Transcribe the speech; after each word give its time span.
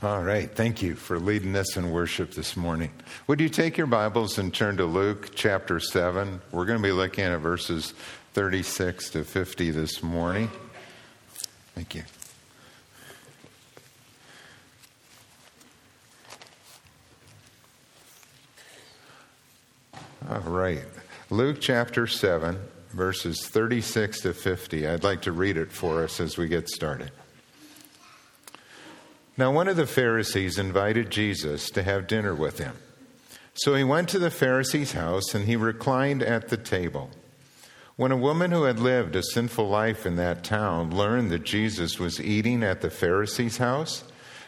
All 0.00 0.22
right. 0.22 0.48
Thank 0.48 0.80
you 0.80 0.94
for 0.94 1.18
leading 1.18 1.56
us 1.56 1.76
in 1.76 1.90
worship 1.90 2.30
this 2.30 2.56
morning. 2.56 2.92
Would 3.26 3.40
you 3.40 3.48
take 3.48 3.76
your 3.76 3.88
Bibles 3.88 4.38
and 4.38 4.54
turn 4.54 4.76
to 4.76 4.84
Luke 4.84 5.30
chapter 5.34 5.80
7? 5.80 6.40
We're 6.52 6.66
going 6.66 6.78
to 6.78 6.82
be 6.82 6.92
looking 6.92 7.24
at 7.24 7.40
verses 7.40 7.94
36 8.34 9.10
to 9.10 9.24
50 9.24 9.72
this 9.72 10.00
morning. 10.00 10.52
Thank 11.74 11.96
you. 11.96 12.04
All 20.30 20.38
right. 20.42 20.84
Luke 21.28 21.56
chapter 21.60 22.06
7, 22.06 22.56
verses 22.90 23.48
36 23.48 24.20
to 24.20 24.32
50. 24.32 24.86
I'd 24.86 25.02
like 25.02 25.22
to 25.22 25.32
read 25.32 25.56
it 25.56 25.72
for 25.72 26.04
us 26.04 26.20
as 26.20 26.38
we 26.38 26.46
get 26.46 26.68
started. 26.68 27.10
Now, 29.38 29.52
one 29.52 29.68
of 29.68 29.76
the 29.76 29.86
Pharisees 29.86 30.58
invited 30.58 31.10
Jesus 31.10 31.70
to 31.70 31.84
have 31.84 32.08
dinner 32.08 32.34
with 32.34 32.58
him. 32.58 32.74
So 33.54 33.76
he 33.76 33.84
went 33.84 34.08
to 34.08 34.18
the 34.18 34.32
Pharisee's 34.32 34.92
house 34.92 35.32
and 35.32 35.44
he 35.44 35.54
reclined 35.54 36.24
at 36.24 36.48
the 36.48 36.56
table. 36.56 37.10
When 37.94 38.10
a 38.10 38.16
woman 38.16 38.50
who 38.50 38.64
had 38.64 38.80
lived 38.80 39.14
a 39.14 39.22
sinful 39.22 39.68
life 39.68 40.04
in 40.04 40.16
that 40.16 40.42
town 40.42 40.90
learned 40.90 41.30
that 41.30 41.44
Jesus 41.44 42.00
was 42.00 42.20
eating 42.20 42.64
at 42.64 42.80
the 42.80 42.90
Pharisee's 42.90 43.58
house, 43.58 44.02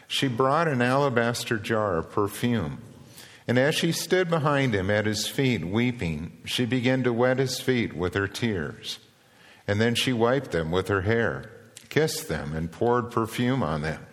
she 0.09 0.27
brought 0.27 0.67
an 0.67 0.81
alabaster 0.81 1.57
jar 1.57 1.97
of 1.97 2.11
perfume. 2.11 2.81
And 3.47 3.57
as 3.57 3.75
she 3.75 3.93
stood 3.93 4.29
behind 4.29 4.75
him 4.75 4.89
at 4.89 5.05
his 5.05 5.25
feet 5.25 5.63
weeping, 5.63 6.37
she 6.43 6.65
began 6.65 7.03
to 7.03 7.13
wet 7.13 7.39
his 7.39 7.61
feet 7.61 7.93
with 7.93 8.13
her 8.13 8.27
tears. 8.27 8.99
And 9.67 9.79
then 9.79 9.95
she 9.95 10.11
wiped 10.11 10.51
them 10.51 10.69
with 10.69 10.89
her 10.89 11.01
hair, 11.01 11.49
kissed 11.87 12.27
them, 12.27 12.53
and 12.53 12.69
poured 12.69 13.09
perfume 13.09 13.63
on 13.63 13.83
them. 13.83 14.05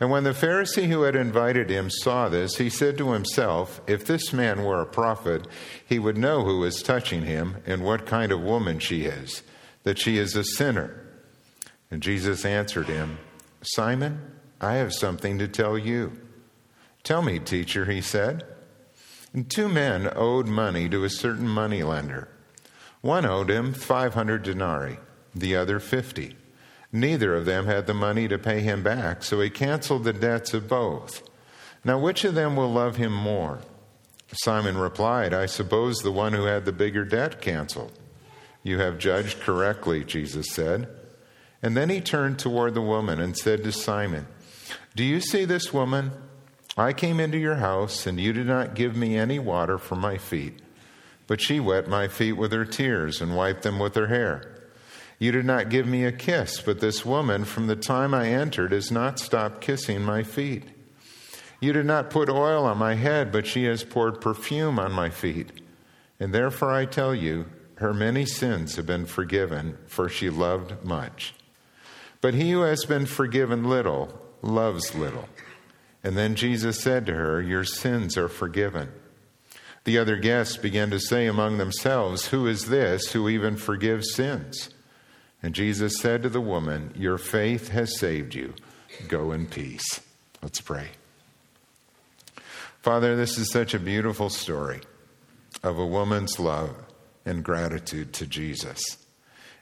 And 0.00 0.10
when 0.10 0.24
the 0.24 0.30
Pharisee 0.30 0.88
who 0.88 1.02
had 1.02 1.14
invited 1.14 1.68
him 1.68 1.90
saw 1.90 2.30
this, 2.30 2.56
he 2.56 2.70
said 2.70 2.96
to 2.98 3.12
himself, 3.12 3.82
If 3.86 4.06
this 4.06 4.32
man 4.32 4.64
were 4.64 4.80
a 4.80 4.86
prophet, 4.86 5.46
he 5.86 5.98
would 5.98 6.16
know 6.16 6.42
who 6.42 6.64
is 6.64 6.82
touching 6.82 7.24
him 7.24 7.58
and 7.66 7.84
what 7.84 8.06
kind 8.06 8.32
of 8.32 8.40
woman 8.40 8.78
she 8.78 9.02
is, 9.02 9.42
that 9.82 9.98
she 9.98 10.16
is 10.16 10.34
a 10.34 10.42
sinner. 10.42 11.06
And 11.90 12.02
Jesus 12.02 12.46
answered 12.46 12.86
him, 12.86 13.18
Simon, 13.60 14.22
I 14.58 14.74
have 14.74 14.94
something 14.94 15.38
to 15.38 15.46
tell 15.46 15.76
you. 15.76 16.18
Tell 17.02 17.20
me, 17.20 17.38
teacher, 17.38 17.84
he 17.84 18.00
said. 18.00 18.46
And 19.34 19.50
two 19.50 19.68
men 19.68 20.10
owed 20.16 20.46
money 20.46 20.88
to 20.88 21.04
a 21.04 21.10
certain 21.10 21.48
moneylender. 21.48 22.28
One 23.02 23.26
owed 23.26 23.50
him 23.50 23.74
500 23.74 24.42
denarii, 24.42 24.98
the 25.34 25.56
other 25.56 25.78
50. 25.78 26.36
Neither 26.92 27.34
of 27.34 27.44
them 27.44 27.66
had 27.66 27.86
the 27.86 27.94
money 27.94 28.26
to 28.28 28.38
pay 28.38 28.60
him 28.60 28.82
back, 28.82 29.22
so 29.22 29.40
he 29.40 29.50
canceled 29.50 30.04
the 30.04 30.12
debts 30.12 30.54
of 30.54 30.68
both. 30.68 31.22
Now, 31.84 31.98
which 31.98 32.24
of 32.24 32.34
them 32.34 32.56
will 32.56 32.72
love 32.72 32.96
him 32.96 33.12
more? 33.12 33.60
Simon 34.32 34.76
replied, 34.76 35.32
I 35.32 35.46
suppose 35.46 35.98
the 35.98 36.12
one 36.12 36.32
who 36.32 36.44
had 36.44 36.64
the 36.64 36.72
bigger 36.72 37.04
debt 37.04 37.40
canceled. 37.40 37.92
You 38.62 38.78
have 38.78 38.98
judged 38.98 39.40
correctly, 39.40 40.04
Jesus 40.04 40.50
said. 40.50 40.88
And 41.62 41.76
then 41.76 41.90
he 41.90 42.00
turned 42.00 42.38
toward 42.38 42.74
the 42.74 42.82
woman 42.82 43.20
and 43.20 43.36
said 43.36 43.64
to 43.64 43.72
Simon, 43.72 44.26
Do 44.94 45.04
you 45.04 45.20
see 45.20 45.44
this 45.44 45.72
woman? 45.72 46.12
I 46.76 46.92
came 46.92 47.20
into 47.20 47.38
your 47.38 47.56
house, 47.56 48.06
and 48.06 48.20
you 48.20 48.32
did 48.32 48.46
not 48.46 48.74
give 48.74 48.96
me 48.96 49.16
any 49.16 49.38
water 49.38 49.76
for 49.78 49.96
my 49.96 50.18
feet, 50.18 50.60
but 51.26 51.40
she 51.40 51.60
wet 51.60 51.88
my 51.88 52.08
feet 52.08 52.32
with 52.32 52.52
her 52.52 52.64
tears 52.64 53.20
and 53.20 53.36
wiped 53.36 53.62
them 53.62 53.78
with 53.78 53.94
her 53.96 54.06
hair. 54.06 54.49
You 55.20 55.32
did 55.32 55.44
not 55.44 55.68
give 55.68 55.86
me 55.86 56.06
a 56.06 56.12
kiss, 56.12 56.62
but 56.62 56.80
this 56.80 57.04
woman, 57.04 57.44
from 57.44 57.66
the 57.66 57.76
time 57.76 58.14
I 58.14 58.28
entered, 58.28 58.72
has 58.72 58.90
not 58.90 59.18
stopped 59.18 59.60
kissing 59.60 60.02
my 60.02 60.22
feet. 60.22 60.64
You 61.60 61.74
did 61.74 61.84
not 61.84 62.08
put 62.08 62.30
oil 62.30 62.64
on 62.64 62.78
my 62.78 62.94
head, 62.94 63.30
but 63.30 63.46
she 63.46 63.64
has 63.64 63.84
poured 63.84 64.22
perfume 64.22 64.78
on 64.78 64.92
my 64.92 65.10
feet. 65.10 65.52
And 66.18 66.32
therefore 66.32 66.70
I 66.70 66.86
tell 66.86 67.14
you, 67.14 67.44
her 67.74 67.92
many 67.92 68.24
sins 68.24 68.76
have 68.76 68.86
been 68.86 69.04
forgiven, 69.04 69.76
for 69.86 70.08
she 70.08 70.30
loved 70.30 70.82
much. 70.82 71.34
But 72.22 72.32
he 72.32 72.52
who 72.52 72.62
has 72.62 72.86
been 72.86 73.04
forgiven 73.04 73.64
little 73.64 74.18
loves 74.40 74.94
little. 74.94 75.28
And 76.02 76.16
then 76.16 76.34
Jesus 76.34 76.80
said 76.80 77.04
to 77.06 77.14
her, 77.14 77.42
Your 77.42 77.64
sins 77.64 78.16
are 78.16 78.28
forgiven. 78.28 78.90
The 79.84 79.98
other 79.98 80.16
guests 80.16 80.56
began 80.56 80.88
to 80.90 80.98
say 80.98 81.26
among 81.26 81.58
themselves, 81.58 82.28
Who 82.28 82.46
is 82.46 82.66
this 82.68 83.12
who 83.12 83.28
even 83.28 83.56
forgives 83.56 84.14
sins? 84.14 84.70
And 85.42 85.54
Jesus 85.54 85.98
said 85.98 86.22
to 86.22 86.28
the 86.28 86.40
woman, 86.40 86.92
Your 86.96 87.18
faith 87.18 87.68
has 87.68 87.98
saved 87.98 88.34
you. 88.34 88.54
Go 89.08 89.32
in 89.32 89.46
peace. 89.46 90.00
Let's 90.42 90.60
pray. 90.60 90.88
Father, 92.82 93.16
this 93.16 93.38
is 93.38 93.50
such 93.50 93.74
a 93.74 93.78
beautiful 93.78 94.30
story 94.30 94.80
of 95.62 95.78
a 95.78 95.86
woman's 95.86 96.38
love 96.38 96.74
and 97.24 97.44
gratitude 97.44 98.12
to 98.14 98.26
Jesus. 98.26 98.80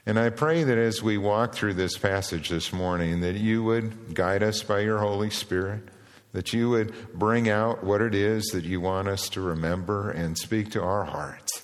And 0.05 0.17
I 0.17 0.29
pray 0.29 0.63
that 0.63 0.77
as 0.77 1.03
we 1.03 1.17
walk 1.17 1.53
through 1.53 1.73
this 1.75 1.97
passage 1.97 2.49
this 2.49 2.71
morning, 2.71 3.21
that 3.21 3.35
you 3.35 3.63
would 3.63 4.15
guide 4.15 4.41
us 4.41 4.63
by 4.63 4.79
your 4.79 4.99
Holy 4.99 5.29
Spirit, 5.29 5.83
that 6.31 6.53
you 6.53 6.69
would 6.69 7.13
bring 7.13 7.49
out 7.49 7.83
what 7.83 8.01
it 8.01 8.15
is 8.15 8.45
that 8.47 8.63
you 8.63 8.79
want 8.79 9.07
us 9.07 9.29
to 9.29 9.41
remember 9.41 10.09
and 10.09 10.37
speak 10.37 10.71
to 10.71 10.81
our 10.81 11.03
hearts. 11.03 11.63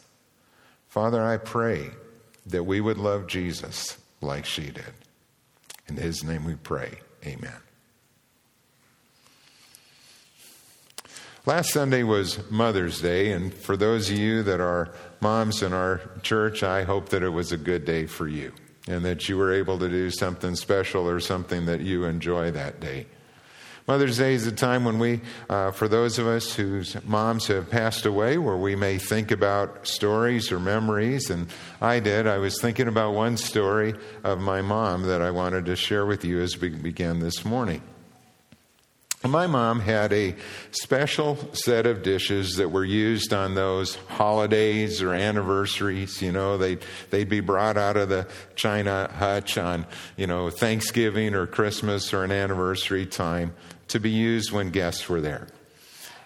Father, 0.87 1.23
I 1.23 1.37
pray 1.37 1.91
that 2.45 2.63
we 2.63 2.81
would 2.81 2.97
love 2.97 3.27
Jesus 3.27 3.97
like 4.25 4.45
she 4.45 4.71
did. 4.71 4.93
In 5.87 5.97
his 5.97 6.23
name 6.23 6.43
we 6.43 6.55
pray. 6.55 6.99
Amen. 7.25 7.55
Last 11.45 11.71
Sunday 11.71 12.01
was 12.01 12.39
Mother's 12.49 13.01
Day, 13.01 13.31
and 13.31 13.53
for 13.53 13.77
those 13.77 14.09
of 14.09 14.17
you 14.17 14.41
that 14.43 14.59
are 14.59 14.95
moms 15.21 15.61
in 15.61 15.73
our 15.73 16.01
church, 16.23 16.63
I 16.63 16.83
hope 16.83 17.09
that 17.09 17.21
it 17.21 17.29
was 17.29 17.51
a 17.51 17.57
good 17.57 17.85
day 17.85 18.07
for 18.07 18.27
you 18.27 18.51
and 18.87 19.05
that 19.05 19.29
you 19.29 19.37
were 19.37 19.53
able 19.53 19.77
to 19.79 19.89
do 19.89 20.09
something 20.11 20.55
special 20.55 21.07
or 21.07 21.19
something 21.19 21.65
that 21.65 21.81
you 21.81 22.05
enjoy 22.05 22.51
that 22.51 22.79
day. 22.79 23.05
Mother's 23.88 24.18
Day 24.18 24.34
is 24.34 24.47
a 24.47 24.51
time 24.51 24.84
when 24.84 24.97
we, 24.97 25.22
uh, 25.47 25.69
for 25.69 25.88
those 25.88 26.18
of 26.18 26.25
us 26.25 26.56
whose 26.56 26.97
moms 27.06 27.46
have 27.47 27.69
passed 27.69 28.07
away, 28.07 28.40
where 28.40 28.57
we 28.57 28.75
may 28.75 28.97
think 28.97 29.29
about 29.29 29.85
stories 29.85 30.51
or 30.51 30.59
memories. 30.59 31.29
And 31.29 31.47
I 31.79 32.00
did. 32.00 32.25
I 32.25 32.40
was 32.40 32.59
thinking 32.59 32.88
about 32.88 33.13
one 33.13 33.38
story 33.38 33.94
of 34.23 34.40
my 34.40 34.63
mom 34.63 35.03
that 35.03 35.22
I 35.22 35.29
wanted 35.29 35.66
to 35.66 35.75
share 35.75 36.03
with 36.03 36.25
you 36.25 36.41
as 36.41 36.59
we 36.59 36.69
began 36.69 37.19
this 37.19 37.46
morning. 37.46 37.84
My 39.23 39.47
mom 39.47 39.79
had 39.79 40.13
a 40.13 40.35
special 40.72 41.38
set 41.53 41.85
of 41.88 42.03
dishes 42.03 42.57
that 42.57 42.69
were 42.69 42.85
used 42.85 43.34
on 43.34 43.56
those 43.56 43.96
holidays 44.07 45.02
or 45.02 45.13
anniversaries. 45.13 46.22
You 46.22 46.31
know, 46.31 46.57
they'd, 46.57 46.84
they'd 47.09 47.29
be 47.29 47.40
brought 47.40 47.75
out 47.75 47.97
of 47.97 48.09
the 48.09 48.28
china 48.56 49.09
hutch 49.16 49.57
on, 49.57 49.88
you 50.16 50.28
know, 50.28 50.52
Thanksgiving 50.52 51.34
or 51.34 51.47
Christmas 51.47 52.13
or 52.13 52.23
an 52.23 52.31
anniversary 52.31 53.07
time 53.07 53.53
to 53.90 54.00
be 54.00 54.09
used 54.09 54.51
when 54.51 54.72
guests 54.72 55.07
were 55.07 55.22
there. 55.22 55.47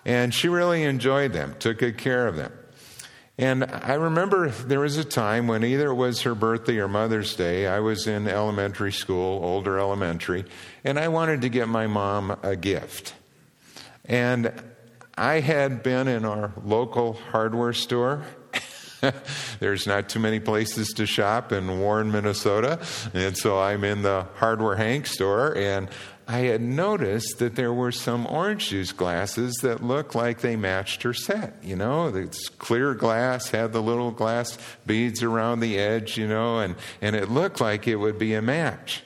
And 0.05 0.33
she 0.33 0.47
really 0.47 0.83
enjoyed 0.83 1.33
them, 1.33 1.55
took 1.59 1.79
good 1.79 1.97
care 1.97 2.27
of 2.27 2.35
them. 2.35 2.51
And 3.37 3.63
I 3.63 3.93
remember 3.93 4.49
there 4.49 4.81
was 4.81 4.97
a 4.97 5.05
time 5.05 5.47
when 5.47 5.63
either 5.63 5.91
it 5.91 5.95
was 5.95 6.23
her 6.23 6.35
birthday 6.35 6.77
or 6.79 6.89
Mother's 6.89 7.37
Day, 7.37 7.67
I 7.67 7.79
was 7.79 8.05
in 8.05 8.27
elementary 8.27 8.91
school, 8.91 9.41
older 9.41 9.79
elementary, 9.79 10.43
and 10.83 10.99
I 10.99 11.07
wanted 11.07 11.41
to 11.41 11.49
get 11.49 11.69
my 11.69 11.87
mom 11.87 12.37
a 12.43 12.57
gift. 12.57 13.13
And 14.03 14.51
I 15.17 15.39
had 15.39 15.83
been 15.83 16.09
in 16.09 16.25
our 16.25 16.51
local 16.65 17.13
hardware 17.13 17.71
store. 17.71 18.25
There's 19.61 19.87
not 19.87 20.09
too 20.09 20.19
many 20.19 20.41
places 20.41 20.89
to 20.95 21.05
shop 21.05 21.53
in 21.53 21.79
Warren, 21.79 22.11
Minnesota. 22.11 22.85
And 23.13 23.37
so 23.37 23.57
I'm 23.57 23.85
in 23.85 24.01
the 24.01 24.27
Hardware 24.35 24.75
Hank 24.75 25.05
store, 25.05 25.55
and 25.55 25.87
I 26.29 26.41
had 26.41 26.61
noticed 26.61 27.39
that 27.39 27.55
there 27.55 27.73
were 27.73 27.91
some 27.91 28.27
orange 28.27 28.69
juice 28.69 28.91
glasses 28.91 29.55
that 29.63 29.81
looked 29.81 30.13
like 30.13 30.41
they 30.41 30.55
matched 30.55 31.01
her 31.01 31.13
set. 31.13 31.55
You 31.63 31.75
know, 31.75 32.15
it's 32.15 32.49
clear 32.49 32.93
glass, 32.93 33.49
had 33.49 33.73
the 33.73 33.81
little 33.81 34.11
glass 34.11 34.55
beads 34.85 35.23
around 35.23 35.59
the 35.59 35.79
edge, 35.79 36.19
you 36.19 36.27
know, 36.27 36.59
and, 36.59 36.75
and 37.01 37.15
it 37.15 37.31
looked 37.31 37.59
like 37.59 37.87
it 37.87 37.95
would 37.95 38.19
be 38.19 38.35
a 38.35 38.43
match. 38.43 39.01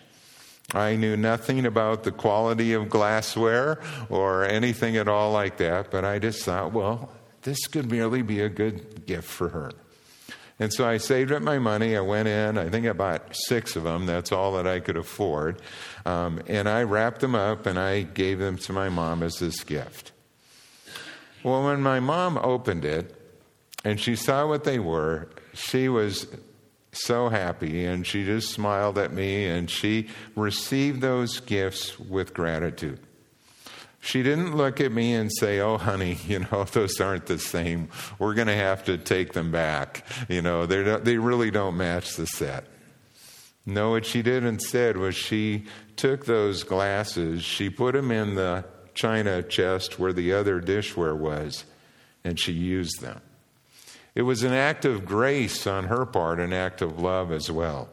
I 0.73 0.97
knew 0.97 1.15
nothing 1.15 1.65
about 1.65 2.03
the 2.03 2.11
quality 2.11 2.73
of 2.73 2.89
glassware 2.89 3.79
or 4.09 4.43
anything 4.43 4.97
at 4.97 5.07
all 5.07 5.31
like 5.31 5.55
that, 5.57 5.91
but 5.91 6.03
I 6.03 6.19
just 6.19 6.43
thought, 6.43 6.73
well, 6.73 7.09
this 7.43 7.67
could 7.67 7.89
really 7.89 8.21
be 8.21 8.41
a 8.41 8.49
good 8.49 9.05
gift 9.05 9.29
for 9.29 9.47
her. 9.47 9.71
And 10.59 10.71
so 10.71 10.87
I 10.87 10.97
saved 10.97 11.31
up 11.31 11.41
my 11.41 11.59
money. 11.59 11.95
I 11.97 12.01
went 12.01 12.27
in. 12.27 12.57
I 12.57 12.69
think 12.69 12.85
I 12.85 12.93
bought 12.93 13.35
six 13.35 13.75
of 13.75 13.83
them. 13.83 14.05
That's 14.05 14.31
all 14.31 14.53
that 14.53 14.67
I 14.67 14.79
could 14.79 14.97
afford. 14.97 15.61
Um, 16.05 16.41
and 16.47 16.69
I 16.69 16.83
wrapped 16.83 17.21
them 17.21 17.35
up 17.35 17.65
and 17.65 17.79
I 17.79 18.03
gave 18.03 18.39
them 18.39 18.57
to 18.59 18.73
my 18.73 18.89
mom 18.89 19.23
as 19.23 19.35
this 19.35 19.63
gift. 19.63 20.11
Well, 21.43 21.65
when 21.65 21.81
my 21.81 21.99
mom 21.99 22.37
opened 22.37 22.85
it 22.85 23.15
and 23.83 23.99
she 23.99 24.15
saw 24.15 24.47
what 24.47 24.63
they 24.63 24.79
were, 24.79 25.29
she 25.53 25.89
was 25.89 26.27
so 26.93 27.29
happy 27.29 27.85
and 27.85 28.05
she 28.05 28.23
just 28.23 28.51
smiled 28.51 28.97
at 28.97 29.11
me 29.11 29.45
and 29.45 29.69
she 29.69 30.07
received 30.35 31.01
those 31.01 31.39
gifts 31.39 31.99
with 31.99 32.33
gratitude. 32.33 32.99
She 34.05 34.21
didn't 34.21 34.57
look 34.57 34.81
at 34.81 34.91
me 34.91 35.13
and 35.13 35.31
say, 35.31 35.61
Oh, 35.61 35.77
honey, 35.77 36.17
you 36.27 36.39
know, 36.39 36.65
those 36.65 36.99
aren't 36.99 37.27
the 37.27 37.39
same. 37.39 37.87
We're 38.19 38.33
going 38.33 38.47
to 38.47 38.55
have 38.55 38.83
to 38.85 38.97
take 38.97 39.31
them 39.31 39.49
back. 39.49 40.05
You 40.27 40.41
know, 40.41 40.65
they 40.65 41.17
really 41.17 41.51
don't 41.51 41.77
match 41.77 42.17
the 42.17 42.27
set. 42.27 42.65
No, 43.65 43.91
what 43.91 44.05
she 44.05 44.21
did 44.21 44.43
instead 44.43 44.97
was 44.97 45.15
she 45.15 45.67
took 45.95 46.25
those 46.25 46.63
glasses, 46.63 47.45
she 47.45 47.69
put 47.69 47.93
them 47.93 48.11
in 48.11 48.35
the 48.35 48.65
china 48.93 49.41
chest 49.41 49.97
where 49.97 50.11
the 50.11 50.33
other 50.33 50.61
dishware 50.61 51.17
was, 51.17 51.63
and 52.25 52.37
she 52.37 52.51
used 52.51 52.99
them. 52.99 53.21
It 54.15 54.23
was 54.23 54.43
an 54.43 54.51
act 54.51 54.83
of 54.83 55.05
grace 55.05 55.65
on 55.65 55.85
her 55.85 56.05
part, 56.05 56.41
an 56.41 56.51
act 56.51 56.81
of 56.81 56.99
love 56.99 57.31
as 57.31 57.49
well. 57.49 57.87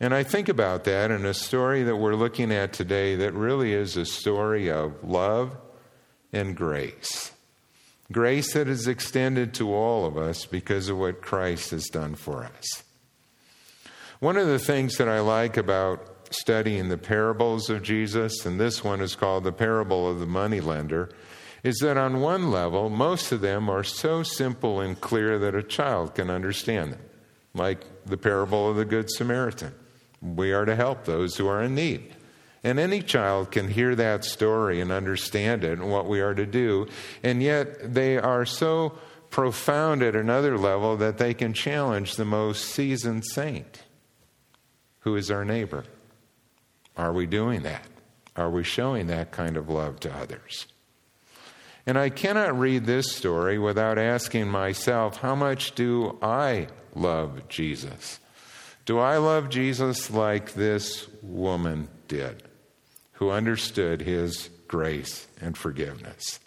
And 0.00 0.12
I 0.12 0.22
think 0.24 0.48
about 0.48 0.84
that 0.84 1.10
in 1.10 1.24
a 1.24 1.34
story 1.34 1.84
that 1.84 1.96
we're 1.96 2.16
looking 2.16 2.52
at 2.52 2.72
today 2.72 3.16
that 3.16 3.32
really 3.32 3.72
is 3.72 3.96
a 3.96 4.04
story 4.04 4.70
of 4.70 5.04
love 5.04 5.56
and 6.32 6.56
grace. 6.56 7.32
Grace 8.12 8.52
that 8.52 8.68
is 8.68 8.86
extended 8.86 9.54
to 9.54 9.72
all 9.72 10.04
of 10.04 10.18
us 10.18 10.46
because 10.46 10.88
of 10.88 10.98
what 10.98 11.22
Christ 11.22 11.70
has 11.70 11.86
done 11.86 12.16
for 12.16 12.44
us. 12.44 12.82
One 14.20 14.36
of 14.36 14.46
the 14.46 14.58
things 14.58 14.96
that 14.96 15.08
I 15.08 15.20
like 15.20 15.56
about 15.56 16.10
studying 16.30 16.88
the 16.88 16.98
parables 16.98 17.70
of 17.70 17.82
Jesus, 17.82 18.44
and 18.44 18.58
this 18.58 18.82
one 18.82 19.00
is 19.00 19.14
called 19.14 19.44
the 19.44 19.52
parable 19.52 20.10
of 20.10 20.18
the 20.18 20.26
moneylender, 20.26 21.10
is 21.62 21.78
that 21.78 21.96
on 21.96 22.20
one 22.20 22.50
level, 22.50 22.90
most 22.90 23.32
of 23.32 23.40
them 23.40 23.70
are 23.70 23.84
so 23.84 24.22
simple 24.22 24.80
and 24.80 25.00
clear 25.00 25.38
that 25.38 25.54
a 25.54 25.62
child 25.62 26.14
can 26.14 26.28
understand 26.28 26.92
them, 26.92 27.02
like 27.54 27.84
the 28.04 28.18
parable 28.18 28.68
of 28.68 28.76
the 28.76 28.84
Good 28.84 29.10
Samaritan. 29.10 29.72
We 30.24 30.52
are 30.52 30.64
to 30.64 30.74
help 30.74 31.04
those 31.04 31.36
who 31.36 31.46
are 31.46 31.62
in 31.62 31.74
need. 31.74 32.14
And 32.62 32.78
any 32.78 33.02
child 33.02 33.50
can 33.50 33.68
hear 33.68 33.94
that 33.94 34.24
story 34.24 34.80
and 34.80 34.90
understand 34.90 35.64
it 35.64 35.78
and 35.78 35.90
what 35.90 36.06
we 36.06 36.20
are 36.20 36.34
to 36.34 36.46
do. 36.46 36.88
And 37.22 37.42
yet 37.42 37.92
they 37.92 38.16
are 38.16 38.46
so 38.46 38.98
profound 39.28 40.02
at 40.02 40.16
another 40.16 40.56
level 40.56 40.96
that 40.96 41.18
they 41.18 41.34
can 41.34 41.52
challenge 41.52 42.16
the 42.16 42.24
most 42.24 42.64
seasoned 42.64 43.26
saint, 43.26 43.82
who 45.00 45.14
is 45.14 45.30
our 45.30 45.44
neighbor. 45.44 45.84
Are 46.96 47.12
we 47.12 47.26
doing 47.26 47.62
that? 47.64 47.86
Are 48.34 48.50
we 48.50 48.64
showing 48.64 49.08
that 49.08 49.30
kind 49.30 49.56
of 49.56 49.68
love 49.68 50.00
to 50.00 50.14
others? 50.14 50.66
And 51.86 51.98
I 51.98 52.08
cannot 52.08 52.58
read 52.58 52.86
this 52.86 53.12
story 53.12 53.58
without 53.58 53.98
asking 53.98 54.48
myself, 54.48 55.18
how 55.18 55.34
much 55.34 55.74
do 55.74 56.18
I 56.22 56.68
love 56.94 57.46
Jesus? 57.48 58.20
Do 58.84 58.98
I 58.98 59.16
love 59.16 59.48
Jesus 59.48 60.10
like 60.10 60.52
this 60.52 61.08
woman 61.22 61.88
did, 62.06 62.42
who 63.12 63.30
understood 63.30 64.02
his 64.02 64.50
grace 64.68 65.26
and 65.40 65.56
forgiveness? 65.56 66.38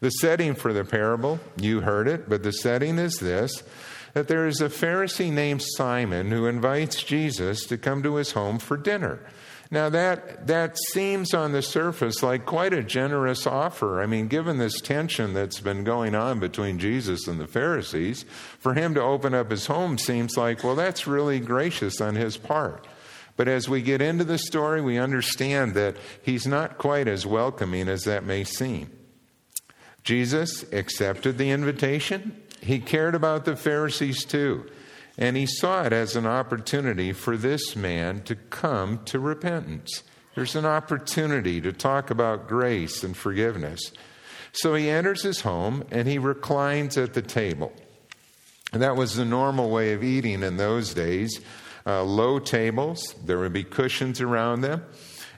The 0.00 0.10
setting 0.10 0.54
for 0.54 0.72
the 0.72 0.84
parable, 0.84 1.38
you 1.56 1.82
heard 1.82 2.08
it, 2.08 2.28
but 2.28 2.42
the 2.42 2.52
setting 2.52 2.98
is 2.98 3.18
this 3.18 3.62
that 4.12 4.26
there 4.26 4.48
is 4.48 4.60
a 4.60 4.68
Pharisee 4.68 5.30
named 5.30 5.62
Simon 5.62 6.32
who 6.32 6.46
invites 6.46 7.04
Jesus 7.04 7.64
to 7.66 7.78
come 7.78 8.02
to 8.02 8.16
his 8.16 8.32
home 8.32 8.58
for 8.58 8.76
dinner. 8.76 9.20
Now, 9.72 9.88
that, 9.88 10.48
that 10.48 10.76
seems 10.92 11.32
on 11.32 11.52
the 11.52 11.62
surface 11.62 12.24
like 12.24 12.44
quite 12.44 12.72
a 12.72 12.82
generous 12.82 13.46
offer. 13.46 14.02
I 14.02 14.06
mean, 14.06 14.26
given 14.26 14.58
this 14.58 14.80
tension 14.80 15.32
that's 15.32 15.60
been 15.60 15.84
going 15.84 16.16
on 16.16 16.40
between 16.40 16.80
Jesus 16.80 17.28
and 17.28 17.38
the 17.38 17.46
Pharisees, 17.46 18.24
for 18.58 18.74
him 18.74 18.94
to 18.94 19.02
open 19.02 19.32
up 19.32 19.52
his 19.52 19.66
home 19.66 19.96
seems 19.96 20.36
like, 20.36 20.64
well, 20.64 20.74
that's 20.74 21.06
really 21.06 21.38
gracious 21.38 22.00
on 22.00 22.16
his 22.16 22.36
part. 22.36 22.88
But 23.36 23.46
as 23.46 23.68
we 23.68 23.80
get 23.80 24.02
into 24.02 24.24
the 24.24 24.38
story, 24.38 24.82
we 24.82 24.98
understand 24.98 25.74
that 25.74 25.96
he's 26.20 26.48
not 26.48 26.76
quite 26.76 27.06
as 27.06 27.24
welcoming 27.24 27.88
as 27.88 28.02
that 28.02 28.24
may 28.24 28.42
seem. 28.42 28.90
Jesus 30.02 30.64
accepted 30.72 31.38
the 31.38 31.50
invitation. 31.50 32.42
He 32.60 32.80
cared 32.80 33.14
about 33.14 33.44
the 33.44 33.54
Pharisees 33.54 34.24
too. 34.24 34.68
And 35.20 35.36
he 35.36 35.46
saw 35.46 35.84
it 35.84 35.92
as 35.92 36.16
an 36.16 36.26
opportunity 36.26 37.12
for 37.12 37.36
this 37.36 37.76
man 37.76 38.22
to 38.22 38.34
come 38.34 39.04
to 39.04 39.20
repentance. 39.20 40.02
There's 40.34 40.56
an 40.56 40.64
opportunity 40.64 41.60
to 41.60 41.72
talk 41.72 42.10
about 42.10 42.48
grace 42.48 43.04
and 43.04 43.14
forgiveness. 43.16 43.92
So 44.52 44.74
he 44.74 44.88
enters 44.88 45.22
his 45.22 45.42
home 45.42 45.84
and 45.90 46.08
he 46.08 46.18
reclines 46.18 46.96
at 46.96 47.12
the 47.12 47.22
table. 47.22 47.72
And 48.72 48.82
that 48.82 48.96
was 48.96 49.14
the 49.14 49.24
normal 49.24 49.68
way 49.68 49.92
of 49.92 50.02
eating 50.02 50.42
in 50.42 50.56
those 50.56 50.94
days. 50.94 51.40
Uh, 51.86 52.02
low 52.02 52.38
tables, 52.38 53.14
there 53.24 53.38
would 53.38 53.52
be 53.52 53.64
cushions 53.64 54.20
around 54.20 54.62
them 54.62 54.84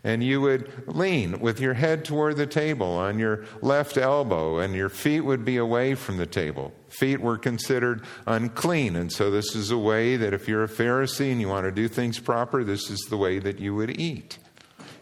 and 0.04 0.22
you 0.22 0.40
would 0.40 0.88
lean 0.88 1.38
with 1.38 1.60
your 1.60 1.74
head 1.74 2.04
toward 2.04 2.36
the 2.36 2.46
table 2.46 2.88
on 2.88 3.18
your 3.18 3.44
left 3.60 3.96
elbow, 3.96 4.58
and 4.58 4.74
your 4.74 4.88
feet 4.88 5.20
would 5.20 5.44
be 5.44 5.56
away 5.56 5.94
from 5.94 6.16
the 6.16 6.26
table. 6.26 6.72
Feet 6.88 7.20
were 7.20 7.38
considered 7.38 8.04
unclean, 8.26 8.96
and 8.96 9.12
so 9.12 9.30
this 9.30 9.54
is 9.54 9.70
a 9.70 9.78
way 9.78 10.16
that 10.16 10.34
if 10.34 10.48
you're 10.48 10.64
a 10.64 10.68
Pharisee 10.68 11.30
and 11.30 11.40
you 11.40 11.48
want 11.48 11.64
to 11.64 11.72
do 11.72 11.86
things 11.86 12.18
proper, 12.18 12.64
this 12.64 12.90
is 12.90 13.00
the 13.08 13.16
way 13.16 13.38
that 13.38 13.60
you 13.60 13.74
would 13.74 13.98
eat. 13.98 14.38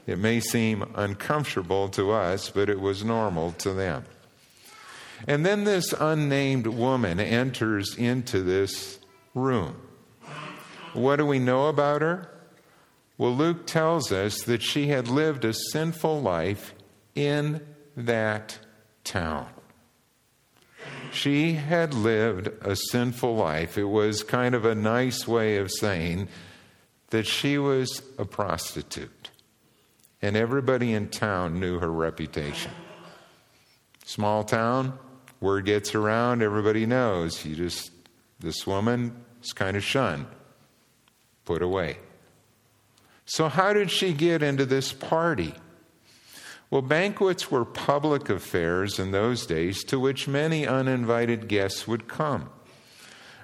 It 0.07 0.19
may 0.19 0.41
seem 0.41 0.91
uncomfortable 0.95 1.89
to 1.91 2.11
us, 2.11 2.51
but 2.51 2.69
it 2.69 2.81
was 2.81 3.05
normal 3.05 3.53
to 3.53 3.73
them. 3.73 4.05
And 5.27 5.45
then 5.45 5.65
this 5.65 5.93
unnamed 5.99 6.67
woman 6.67 7.21
enters 7.21 7.97
into 7.97 8.43
this 8.43 8.99
room. 9.35 9.77
What 10.93 11.17
do 11.17 11.27
we 11.27 11.39
know 11.39 11.69
about 11.69 12.03
her? 12.03 12.29
Well, 13.21 13.37
Luke 13.37 13.67
tells 13.67 14.13
us 14.13 14.45
that 14.45 14.63
she 14.63 14.87
had 14.87 15.07
lived 15.07 15.45
a 15.45 15.53
sinful 15.53 16.23
life 16.23 16.73
in 17.15 17.61
that 17.95 18.59
town. 19.05 19.47
She 21.13 21.53
had 21.53 21.93
lived 21.93 22.49
a 22.63 22.75
sinful 22.75 23.37
life. 23.37 23.77
It 23.77 23.85
was 23.85 24.23
kind 24.23 24.55
of 24.55 24.65
a 24.65 24.75
nice 24.75 25.29
way 25.29 25.59
of 25.59 25.71
saying 25.71 26.29
that 27.11 27.27
she 27.27 27.59
was 27.59 28.01
a 28.17 28.25
prostitute. 28.25 29.29
And 30.23 30.35
everybody 30.35 30.95
in 30.95 31.11
town 31.11 31.61
knew 31.61 31.79
her 31.79 31.93
reputation. 31.93 32.73
Small 34.07 34.45
town, 34.45 34.99
word 35.41 35.67
gets 35.67 35.95
around, 35.95 36.43
everybody 36.43 36.87
knows. 36.87 37.45
You 37.45 37.55
just, 37.55 37.91
this 38.39 38.67
woman 38.67 39.15
is 39.45 39.53
kind 39.53 39.77
of 39.77 39.85
shunned, 39.85 40.25
put 41.45 41.61
away. 41.61 41.99
So, 43.31 43.49
how 43.49 43.73
did 43.73 43.93
she 43.93 44.13
get 44.13 44.43
into 44.43 44.67
this 44.67 44.93
party? 44.93 45.55
Well, 46.69 46.83
banquets 46.83 47.49
were 47.49 47.65
public 47.65 48.29
affairs 48.29 48.99
in 48.99 49.13
those 49.13 49.47
days 49.47 49.85
to 49.85 50.01
which 50.01 50.27
many 50.27 50.67
uninvited 50.67 51.47
guests 51.47 51.87
would 51.87 52.09
come. 52.09 52.51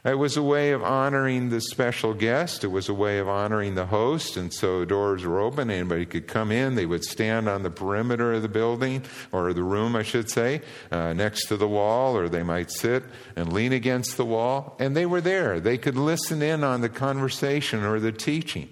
It 0.04 0.18
was 0.18 0.36
a 0.36 0.42
way 0.42 0.72
of 0.72 0.82
honoring 0.82 1.50
the 1.50 1.60
special 1.60 2.14
guest. 2.14 2.64
It 2.64 2.72
was 2.72 2.88
a 2.88 2.94
way 2.94 3.20
of 3.20 3.28
honoring 3.28 3.76
the 3.76 3.86
host. 3.86 4.36
And 4.36 4.52
so 4.52 4.84
doors 4.84 5.22
were 5.22 5.38
open. 5.38 5.70
Anybody 5.70 6.04
could 6.04 6.26
come 6.26 6.50
in. 6.50 6.74
They 6.74 6.86
would 6.86 7.04
stand 7.04 7.48
on 7.48 7.62
the 7.62 7.70
perimeter 7.70 8.32
of 8.32 8.42
the 8.42 8.48
building, 8.48 9.04
or 9.30 9.52
the 9.52 9.62
room, 9.62 9.94
I 9.94 10.02
should 10.02 10.28
say, 10.28 10.62
uh, 10.90 11.12
next 11.12 11.46
to 11.46 11.56
the 11.56 11.68
wall, 11.68 12.16
or 12.16 12.28
they 12.28 12.42
might 12.42 12.72
sit 12.72 13.04
and 13.36 13.52
lean 13.52 13.72
against 13.72 14.16
the 14.16 14.24
wall. 14.24 14.74
And 14.80 14.96
they 14.96 15.06
were 15.06 15.20
there. 15.20 15.60
They 15.60 15.78
could 15.78 15.96
listen 15.96 16.42
in 16.42 16.64
on 16.64 16.80
the 16.80 16.88
conversation 16.88 17.84
or 17.84 18.00
the 18.00 18.10
teaching. 18.10 18.70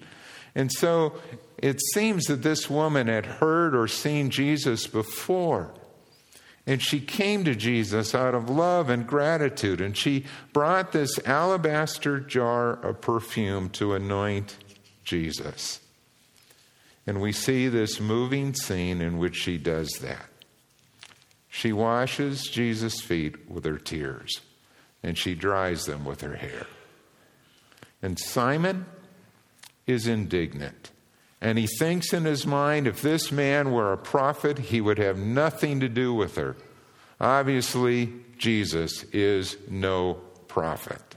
And 0.55 0.71
so 0.71 1.13
it 1.57 1.81
seems 1.93 2.25
that 2.25 2.41
this 2.41 2.69
woman 2.69 3.07
had 3.07 3.25
heard 3.25 3.75
or 3.75 3.87
seen 3.87 4.29
Jesus 4.29 4.87
before. 4.87 5.73
And 6.67 6.81
she 6.81 6.99
came 6.99 7.43
to 7.43 7.53
Jesus 7.53 8.15
out 8.15 8.33
of 8.33 8.49
love 8.49 8.89
and 8.89 9.05
gratitude. 9.05 9.81
And 9.81 9.95
she 9.95 10.25
brought 10.53 10.91
this 10.91 11.19
alabaster 11.25 12.19
jar 12.19 12.73
of 12.73 13.01
perfume 13.01 13.69
to 13.71 13.93
anoint 13.93 14.57
Jesus. 15.03 15.79
And 17.05 17.21
we 17.21 17.31
see 17.31 17.67
this 17.67 17.99
moving 17.99 18.55
scene 18.55 19.01
in 19.01 19.17
which 19.19 19.35
she 19.35 19.57
does 19.57 19.89
that. 20.01 20.25
She 21.49 21.71
washes 21.71 22.43
Jesus' 22.43 22.99
feet 22.99 23.49
with 23.49 23.63
her 23.63 23.77
tears, 23.77 24.41
and 25.01 25.17
she 25.17 25.35
dries 25.35 25.85
them 25.85 26.03
with 26.03 26.21
her 26.21 26.35
hair. 26.35 26.65
And 28.01 28.19
Simon, 28.19 28.87
is 29.87 30.07
indignant. 30.07 30.91
And 31.41 31.57
he 31.57 31.67
thinks 31.67 32.13
in 32.13 32.25
his 32.25 32.47
mind 32.47 32.87
if 32.87 33.01
this 33.01 33.31
man 33.31 33.71
were 33.71 33.93
a 33.93 33.97
prophet, 33.97 34.57
he 34.57 34.81
would 34.81 34.97
have 34.97 35.17
nothing 35.17 35.79
to 35.81 35.89
do 35.89 36.13
with 36.13 36.35
her. 36.35 36.55
Obviously, 37.19 38.11
Jesus 38.37 39.03
is 39.13 39.57
no 39.69 40.15
prophet. 40.47 41.15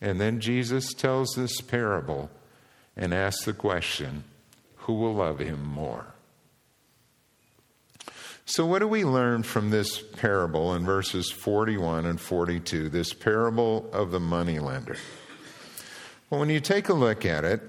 And 0.00 0.20
then 0.20 0.40
Jesus 0.40 0.92
tells 0.92 1.34
this 1.34 1.60
parable 1.60 2.30
and 2.96 3.12
asks 3.12 3.44
the 3.44 3.52
question 3.52 4.24
who 4.76 4.94
will 4.94 5.14
love 5.14 5.38
him 5.38 5.64
more? 5.64 6.06
So, 8.46 8.66
what 8.66 8.80
do 8.80 8.88
we 8.88 9.04
learn 9.04 9.42
from 9.42 9.70
this 9.70 10.02
parable 10.02 10.74
in 10.74 10.84
verses 10.84 11.30
41 11.30 12.04
and 12.04 12.20
42, 12.20 12.90
this 12.90 13.14
parable 13.14 13.88
of 13.92 14.10
the 14.10 14.20
moneylender? 14.20 14.96
Well, 16.30 16.40
when 16.40 16.50
you 16.50 16.60
take 16.60 16.88
a 16.88 16.94
look 16.94 17.24
at 17.24 17.44
it, 17.44 17.60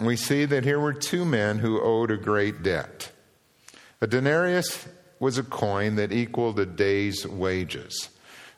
we 0.00 0.16
see 0.16 0.44
that 0.46 0.64
here 0.64 0.80
were 0.80 0.92
two 0.92 1.24
men 1.24 1.58
who 1.58 1.80
owed 1.80 2.10
a 2.10 2.16
great 2.16 2.62
debt. 2.62 3.10
A 4.00 4.06
denarius 4.06 4.88
was 5.18 5.36
a 5.36 5.42
coin 5.42 5.96
that 5.96 6.12
equaled 6.12 6.58
a 6.58 6.66
day's 6.66 7.26
wages. 7.26 8.08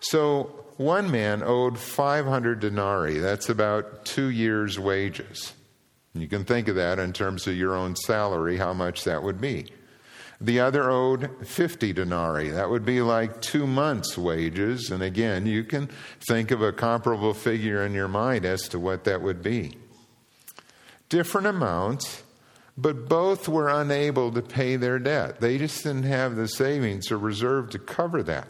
So 0.00 0.64
one 0.76 1.10
man 1.10 1.42
owed 1.42 1.78
500 1.78 2.60
denarii. 2.60 3.18
That's 3.18 3.48
about 3.48 4.04
two 4.04 4.28
years' 4.28 4.78
wages. 4.78 5.52
You 6.14 6.28
can 6.28 6.44
think 6.44 6.68
of 6.68 6.76
that 6.76 6.98
in 6.98 7.12
terms 7.12 7.46
of 7.46 7.56
your 7.56 7.74
own 7.74 7.96
salary, 7.96 8.58
how 8.58 8.72
much 8.72 9.04
that 9.04 9.22
would 9.22 9.40
be. 9.40 9.66
The 10.42 10.58
other 10.58 10.90
owed 10.90 11.46
50 11.46 11.92
denarii. 11.92 12.50
That 12.50 12.68
would 12.68 12.84
be 12.84 13.00
like 13.00 13.40
two 13.40 13.64
months' 13.64 14.18
wages. 14.18 14.90
And 14.90 15.00
again, 15.00 15.46
you 15.46 15.62
can 15.62 15.88
think 16.18 16.50
of 16.50 16.60
a 16.60 16.72
comparable 16.72 17.32
figure 17.32 17.86
in 17.86 17.94
your 17.94 18.08
mind 18.08 18.44
as 18.44 18.68
to 18.70 18.80
what 18.80 19.04
that 19.04 19.22
would 19.22 19.40
be. 19.40 19.78
Different 21.08 21.46
amounts, 21.46 22.24
but 22.76 23.08
both 23.08 23.48
were 23.48 23.68
unable 23.68 24.32
to 24.32 24.42
pay 24.42 24.74
their 24.74 24.98
debt. 24.98 25.40
They 25.40 25.58
just 25.58 25.84
didn't 25.84 26.04
have 26.04 26.34
the 26.34 26.48
savings 26.48 27.12
or 27.12 27.18
reserve 27.18 27.70
to 27.70 27.78
cover 27.78 28.24
that. 28.24 28.48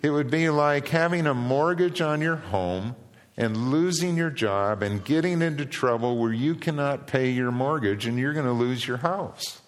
It 0.00 0.10
would 0.10 0.30
be 0.30 0.48
like 0.48 0.88
having 0.88 1.26
a 1.26 1.34
mortgage 1.34 2.00
on 2.00 2.22
your 2.22 2.36
home 2.36 2.96
and 3.36 3.70
losing 3.70 4.16
your 4.16 4.30
job 4.30 4.82
and 4.82 5.04
getting 5.04 5.42
into 5.42 5.66
trouble 5.66 6.16
where 6.16 6.32
you 6.32 6.54
cannot 6.54 7.06
pay 7.06 7.28
your 7.28 7.50
mortgage 7.50 8.06
and 8.06 8.18
you're 8.18 8.32
going 8.32 8.46
to 8.46 8.52
lose 8.52 8.88
your 8.88 8.98
house. 8.98 9.60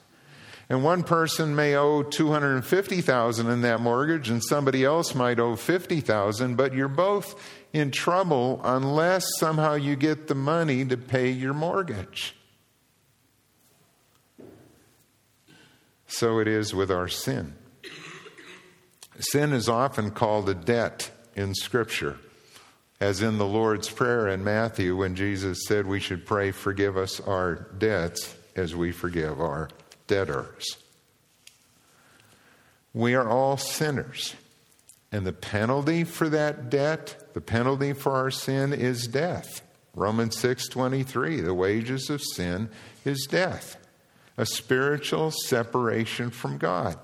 And 0.68 0.82
one 0.82 1.04
person 1.04 1.54
may 1.54 1.76
owe 1.76 2.02
250,000 2.02 3.46
in 3.46 3.60
that 3.62 3.80
mortgage 3.80 4.28
and 4.28 4.42
somebody 4.42 4.84
else 4.84 5.14
might 5.14 5.38
owe 5.38 5.54
50,000, 5.54 6.56
but 6.56 6.74
you're 6.74 6.88
both 6.88 7.40
in 7.72 7.92
trouble 7.92 8.60
unless 8.64 9.24
somehow 9.38 9.74
you 9.74 9.94
get 9.94 10.26
the 10.26 10.34
money 10.34 10.84
to 10.84 10.96
pay 10.96 11.30
your 11.30 11.54
mortgage. 11.54 12.34
So 16.08 16.40
it 16.40 16.48
is 16.48 16.74
with 16.74 16.90
our 16.90 17.08
sin. 17.08 17.54
Sin 19.18 19.52
is 19.52 19.68
often 19.68 20.10
called 20.10 20.48
a 20.48 20.54
debt 20.54 21.10
in 21.36 21.54
Scripture, 21.54 22.18
as 23.00 23.22
in 23.22 23.38
the 23.38 23.46
Lord's 23.46 23.88
Prayer 23.88 24.28
in 24.28 24.42
Matthew 24.42 24.96
when 24.96 25.14
Jesus 25.14 25.60
said 25.66 25.86
we 25.86 26.00
should 26.00 26.26
pray, 26.26 26.50
Forgive 26.50 26.96
us 26.96 27.20
our 27.20 27.54
debts 27.78 28.34
as 28.56 28.74
we 28.74 28.90
forgive 28.92 29.40
our 29.40 29.68
debtors. 30.06 30.76
We 32.92 33.14
are 33.14 33.28
all 33.28 33.56
sinners. 33.56 34.34
And 35.12 35.26
the 35.26 35.32
penalty 35.32 36.04
for 36.04 36.28
that 36.28 36.68
debt, 36.70 37.30
the 37.34 37.40
penalty 37.40 37.92
for 37.92 38.12
our 38.12 38.30
sin 38.30 38.72
is 38.72 39.06
death. 39.06 39.62
Romans 39.94 40.36
6:23, 40.36 41.40
the 41.40 41.54
wages 41.54 42.10
of 42.10 42.22
sin 42.22 42.68
is 43.04 43.26
death, 43.30 43.76
a 44.36 44.44
spiritual 44.44 45.30
separation 45.30 46.30
from 46.30 46.58
God. 46.58 46.98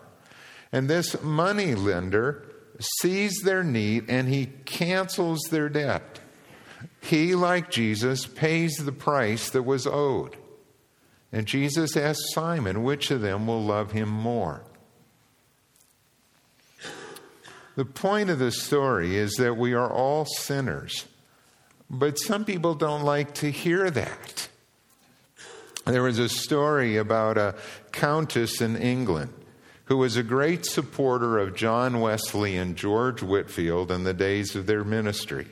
And 0.72 0.88
this 0.88 1.22
money 1.22 1.74
lender 1.74 2.44
sees 3.00 3.40
their 3.44 3.62
need 3.62 4.06
and 4.08 4.28
he 4.28 4.46
cancels 4.64 5.40
their 5.50 5.68
debt. 5.68 6.20
He, 7.00 7.34
like 7.34 7.70
Jesus, 7.70 8.26
pays 8.26 8.76
the 8.76 8.92
price 8.92 9.50
that 9.50 9.62
was 9.62 9.86
owed. 9.86 10.36
And 11.32 11.46
Jesus 11.46 11.96
asked 11.96 12.34
Simon, 12.34 12.82
which 12.82 13.10
of 13.10 13.22
them 13.22 13.46
will 13.46 13.62
love 13.62 13.92
him 13.92 14.08
more? 14.08 14.62
The 17.74 17.86
point 17.86 18.28
of 18.28 18.38
the 18.38 18.52
story 18.52 19.16
is 19.16 19.32
that 19.36 19.56
we 19.56 19.72
are 19.72 19.90
all 19.90 20.26
sinners, 20.26 21.06
but 21.88 22.18
some 22.18 22.44
people 22.44 22.74
don't 22.74 23.02
like 23.02 23.32
to 23.36 23.50
hear 23.50 23.90
that. 23.90 24.48
There 25.86 26.02
was 26.02 26.18
a 26.18 26.28
story 26.28 26.96
about 26.98 27.38
a 27.38 27.54
countess 27.90 28.60
in 28.60 28.76
England 28.76 29.32
who 29.86 29.96
was 29.96 30.16
a 30.16 30.22
great 30.22 30.64
supporter 30.66 31.38
of 31.38 31.56
John 31.56 32.00
Wesley 32.00 32.56
and 32.56 32.76
George 32.76 33.22
Whitefield 33.22 33.90
in 33.90 34.04
the 34.04 34.14
days 34.14 34.54
of 34.54 34.66
their 34.66 34.84
ministry. 34.84 35.48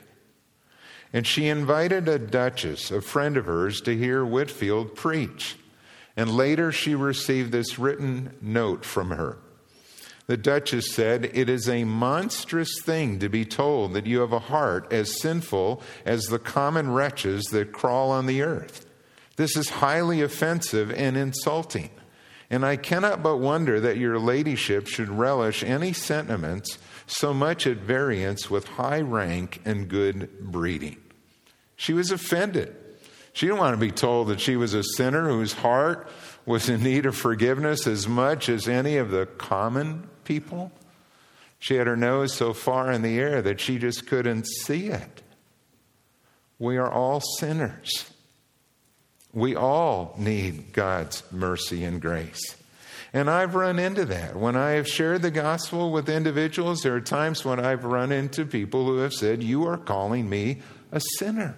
And 1.11 1.27
she 1.27 1.47
invited 1.47 2.07
a 2.07 2.17
duchess, 2.17 2.91
a 2.91 3.01
friend 3.01 3.35
of 3.35 3.45
hers, 3.45 3.81
to 3.81 3.97
hear 3.97 4.23
Whitefield 4.23 4.95
preach. 4.95 5.57
And 6.15 6.35
later 6.35 6.71
she 6.71 6.95
received 6.95 7.51
this 7.51 7.79
written 7.79 8.35
note 8.41 8.85
from 8.85 9.11
her. 9.11 9.37
The 10.27 10.37
Duchess 10.37 10.91
said, 10.93 11.31
It 11.33 11.49
is 11.49 11.67
a 11.67 11.83
monstrous 11.83 12.81
thing 12.81 13.19
to 13.19 13.29
be 13.29 13.43
told 13.43 13.93
that 13.93 14.05
you 14.05 14.19
have 14.19 14.31
a 14.31 14.39
heart 14.39 14.91
as 14.91 15.19
sinful 15.19 15.81
as 16.05 16.23
the 16.23 16.39
common 16.39 16.91
wretches 16.91 17.43
that 17.51 17.73
crawl 17.73 18.11
on 18.11 18.27
the 18.27 18.41
earth. 18.41 18.85
This 19.35 19.57
is 19.57 19.69
highly 19.69 20.21
offensive 20.21 20.91
and 20.91 21.17
insulting. 21.17 21.89
And 22.49 22.65
I 22.65 22.75
cannot 22.75 23.23
but 23.23 23.37
wonder 23.37 23.79
that 23.79 23.97
your 23.97 24.19
ladyship 24.19 24.87
should 24.87 25.09
relish 25.09 25.63
any 25.63 25.93
sentiments 25.93 26.77
so 27.07 27.33
much 27.33 27.65
at 27.65 27.77
variance 27.77 28.49
with 28.49 28.67
high 28.67 29.01
rank 29.01 29.61
and 29.65 29.87
good 29.87 30.29
breeding. 30.39 30.97
She 31.75 31.93
was 31.93 32.11
offended. 32.11 32.75
She 33.33 33.45
didn't 33.45 33.59
want 33.59 33.73
to 33.73 33.79
be 33.79 33.91
told 33.91 34.27
that 34.27 34.41
she 34.41 34.55
was 34.55 34.73
a 34.73 34.83
sinner 34.83 35.29
whose 35.29 35.53
heart 35.53 36.07
was 36.45 36.69
in 36.69 36.83
need 36.83 37.05
of 37.05 37.15
forgiveness 37.15 37.87
as 37.87 38.07
much 38.07 38.49
as 38.49 38.67
any 38.67 38.97
of 38.97 39.11
the 39.11 39.25
common 39.25 40.09
people. 40.23 40.71
She 41.59 41.75
had 41.75 41.87
her 41.87 41.95
nose 41.95 42.33
so 42.33 42.53
far 42.53 42.91
in 42.91 43.03
the 43.03 43.19
air 43.19 43.41
that 43.41 43.59
she 43.59 43.77
just 43.77 44.07
couldn't 44.07 44.47
see 44.47 44.87
it. 44.87 45.21
We 46.59 46.77
are 46.77 46.91
all 46.91 47.21
sinners. 47.21 48.11
We 49.33 49.55
all 49.55 50.13
need 50.17 50.73
God's 50.73 51.23
mercy 51.31 51.83
and 51.83 52.01
grace. 52.01 52.57
And 53.13 53.29
I've 53.29 53.55
run 53.55 53.77
into 53.77 54.05
that. 54.05 54.35
When 54.35 54.55
I 54.55 54.71
have 54.71 54.87
shared 54.87 55.21
the 55.21 55.31
gospel 55.31 55.91
with 55.91 56.09
individuals, 56.09 56.81
there 56.81 56.95
are 56.95 57.01
times 57.01 57.43
when 57.43 57.59
I've 57.59 57.83
run 57.83 58.11
into 58.11 58.45
people 58.45 58.85
who 58.85 58.97
have 58.97 59.13
said, 59.13 59.43
You 59.43 59.67
are 59.67 59.77
calling 59.77 60.29
me 60.29 60.61
a 60.91 61.01
sinner. 61.17 61.55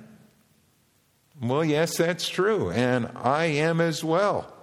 Well, 1.44 1.66
yes, 1.66 1.98
that's 1.98 2.30
true, 2.30 2.72
and 2.72 3.10
I 3.16 3.46
am 3.46 3.82
as 3.82 4.02
well. 4.02 4.54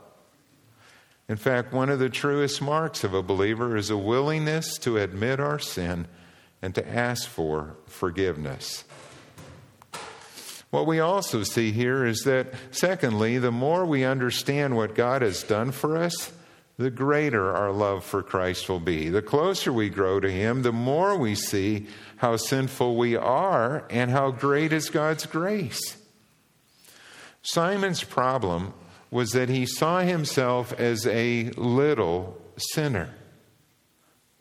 In 1.28 1.36
fact, 1.36 1.74
one 1.74 1.90
of 1.90 1.98
the 1.98 2.08
truest 2.08 2.62
marks 2.62 3.04
of 3.04 3.12
a 3.12 3.22
believer 3.22 3.76
is 3.76 3.90
a 3.90 3.98
willingness 3.98 4.78
to 4.78 4.96
admit 4.96 5.40
our 5.40 5.58
sin 5.58 6.08
and 6.62 6.74
to 6.74 6.88
ask 6.88 7.28
for 7.28 7.76
forgiveness. 7.86 8.84
What 10.70 10.86
we 10.86 11.00
also 11.00 11.42
see 11.42 11.70
here 11.70 12.06
is 12.06 12.22
that, 12.22 12.54
secondly, 12.70 13.36
the 13.36 13.52
more 13.52 13.84
we 13.84 14.04
understand 14.04 14.74
what 14.74 14.94
God 14.94 15.20
has 15.20 15.42
done 15.42 15.72
for 15.72 15.98
us, 15.98 16.32
the 16.78 16.90
greater 16.90 17.54
our 17.54 17.72
love 17.72 18.04
for 18.04 18.22
Christ 18.22 18.70
will 18.70 18.80
be. 18.80 19.10
The 19.10 19.20
closer 19.20 19.70
we 19.70 19.90
grow 19.90 20.18
to 20.18 20.30
Him, 20.30 20.62
the 20.62 20.72
more 20.72 21.18
we 21.18 21.34
see 21.34 21.88
how 22.16 22.36
sinful 22.36 22.96
we 22.96 23.16
are 23.16 23.84
and 23.90 24.10
how 24.10 24.30
great 24.30 24.72
is 24.72 24.88
God's 24.88 25.26
grace. 25.26 25.99
Simon's 27.42 28.04
problem 28.04 28.74
was 29.10 29.30
that 29.30 29.48
he 29.48 29.66
saw 29.66 30.00
himself 30.00 30.72
as 30.78 31.06
a 31.06 31.50
little 31.56 32.40
sinner. 32.56 33.10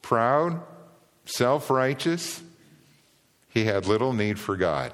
Proud, 0.01 0.61
self 1.25 1.69
righteous, 1.69 2.41
he 3.49 3.65
had 3.65 3.87
little 3.87 4.13
need 4.13 4.39
for 4.39 4.55
God. 4.55 4.93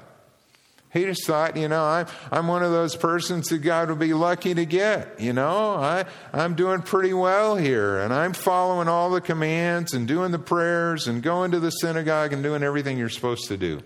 He 0.92 1.04
just 1.04 1.26
thought, 1.26 1.58
you 1.58 1.68
know, 1.68 1.84
I'm, 1.84 2.06
I'm 2.32 2.48
one 2.48 2.62
of 2.62 2.70
those 2.70 2.96
persons 2.96 3.48
that 3.48 3.58
God 3.58 3.90
would 3.90 3.98
be 3.98 4.14
lucky 4.14 4.54
to 4.54 4.64
get. 4.64 5.20
You 5.20 5.34
know, 5.34 5.74
I, 5.74 6.06
I'm 6.32 6.54
doing 6.54 6.80
pretty 6.80 7.12
well 7.12 7.56
here, 7.56 7.98
and 7.98 8.14
I'm 8.14 8.32
following 8.32 8.88
all 8.88 9.10
the 9.10 9.20
commands 9.20 9.92
and 9.92 10.08
doing 10.08 10.32
the 10.32 10.38
prayers 10.38 11.06
and 11.06 11.22
going 11.22 11.50
to 11.50 11.60
the 11.60 11.70
synagogue 11.70 12.32
and 12.32 12.42
doing 12.42 12.62
everything 12.62 12.96
you're 12.96 13.10
supposed 13.10 13.48
to 13.48 13.58
do. 13.58 13.82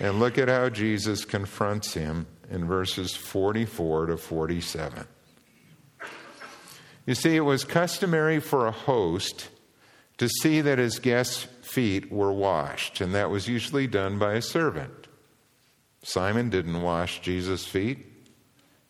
And 0.00 0.20
look 0.20 0.38
at 0.38 0.48
how 0.48 0.68
Jesus 0.68 1.24
confronts 1.24 1.94
him 1.94 2.26
in 2.50 2.66
verses 2.66 3.14
44 3.14 4.06
to 4.06 4.16
47. 4.16 5.06
You 7.06 7.14
see, 7.14 7.36
it 7.36 7.40
was 7.40 7.64
customary 7.64 8.38
for 8.38 8.66
a 8.66 8.70
host 8.70 9.48
to 10.18 10.28
see 10.28 10.60
that 10.60 10.78
his 10.78 10.98
guests' 10.98 11.46
feet 11.62 12.12
were 12.12 12.32
washed, 12.32 13.00
and 13.00 13.14
that 13.14 13.30
was 13.30 13.48
usually 13.48 13.86
done 13.86 14.18
by 14.18 14.34
a 14.34 14.42
servant. 14.42 15.06
Simon 16.02 16.50
didn't 16.50 16.82
wash 16.82 17.20
Jesus' 17.20 17.66
feet. 17.66 18.06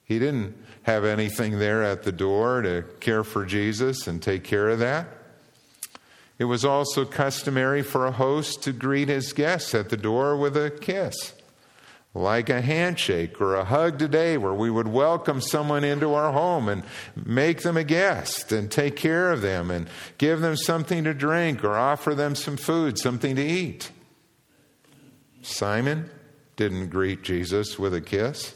He 0.05 0.19
didn't 0.19 0.57
have 0.83 1.05
anything 1.05 1.59
there 1.59 1.83
at 1.83 2.03
the 2.03 2.13
door 2.13 2.63
to 2.63 2.83
care 3.01 3.25
for 3.25 3.45
Jesus 3.45 4.07
and 4.07 4.23
take 4.23 4.45
care 4.45 4.69
of 4.69 4.79
that. 4.79 5.18
It 6.39 6.45
was 6.45 6.65
also 6.65 7.05
customary 7.05 7.83
for 7.83 8.07
a 8.07 8.13
host 8.13 8.63
to 8.63 8.73
greet 8.73 9.09
his 9.09 9.33
guests 9.33 9.75
at 9.75 9.89
the 9.89 9.97
door 9.97 10.37
with 10.37 10.57
a 10.57 10.71
kiss, 10.71 11.35
like 12.15 12.49
a 12.49 12.61
handshake 12.61 13.41
or 13.41 13.57
a 13.57 13.65
hug 13.65 13.99
today, 13.99 14.39
where 14.39 14.55
we 14.55 14.71
would 14.71 14.87
welcome 14.87 15.41
someone 15.41 15.83
into 15.83 16.15
our 16.15 16.33
home 16.33 16.69
and 16.69 16.85
make 17.17 17.63
them 17.63 17.77
a 17.77 17.83
guest 17.83 18.53
and 18.53 18.71
take 18.71 18.95
care 18.95 19.33
of 19.33 19.41
them 19.41 19.71
and 19.71 19.89
give 20.17 20.41
them 20.41 20.57
something 20.57 21.03
to 21.05 21.13
drink 21.13 21.65
or 21.65 21.77
offer 21.77 22.15
them 22.15 22.37
some 22.37 22.57
food, 22.57 22.99
something 22.99 23.35
to 23.35 23.45
eat. 23.45 23.91
Simon 25.43 26.09
didn't 26.55 26.89
greet 26.89 27.23
Jesus 27.23 27.79
with 27.79 27.95
a 27.95 28.01
kiss. 28.01 28.55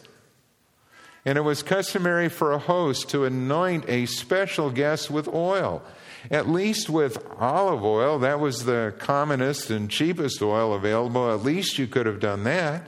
And 1.24 1.38
it 1.38 1.42
was 1.42 1.62
customary 1.62 2.28
for 2.28 2.52
a 2.52 2.58
host 2.58 3.10
to 3.10 3.24
anoint 3.24 3.88
a 3.88 4.06
special 4.06 4.70
guest 4.70 5.10
with 5.10 5.28
oil, 5.28 5.82
at 6.30 6.48
least 6.48 6.88
with 6.88 7.24
olive 7.38 7.84
oil. 7.84 8.18
That 8.18 8.40
was 8.40 8.64
the 8.64 8.94
commonest 8.98 9.70
and 9.70 9.90
cheapest 9.90 10.42
oil 10.42 10.74
available. 10.74 11.32
At 11.32 11.42
least 11.42 11.78
you 11.78 11.86
could 11.86 12.06
have 12.06 12.20
done 12.20 12.44
that. 12.44 12.86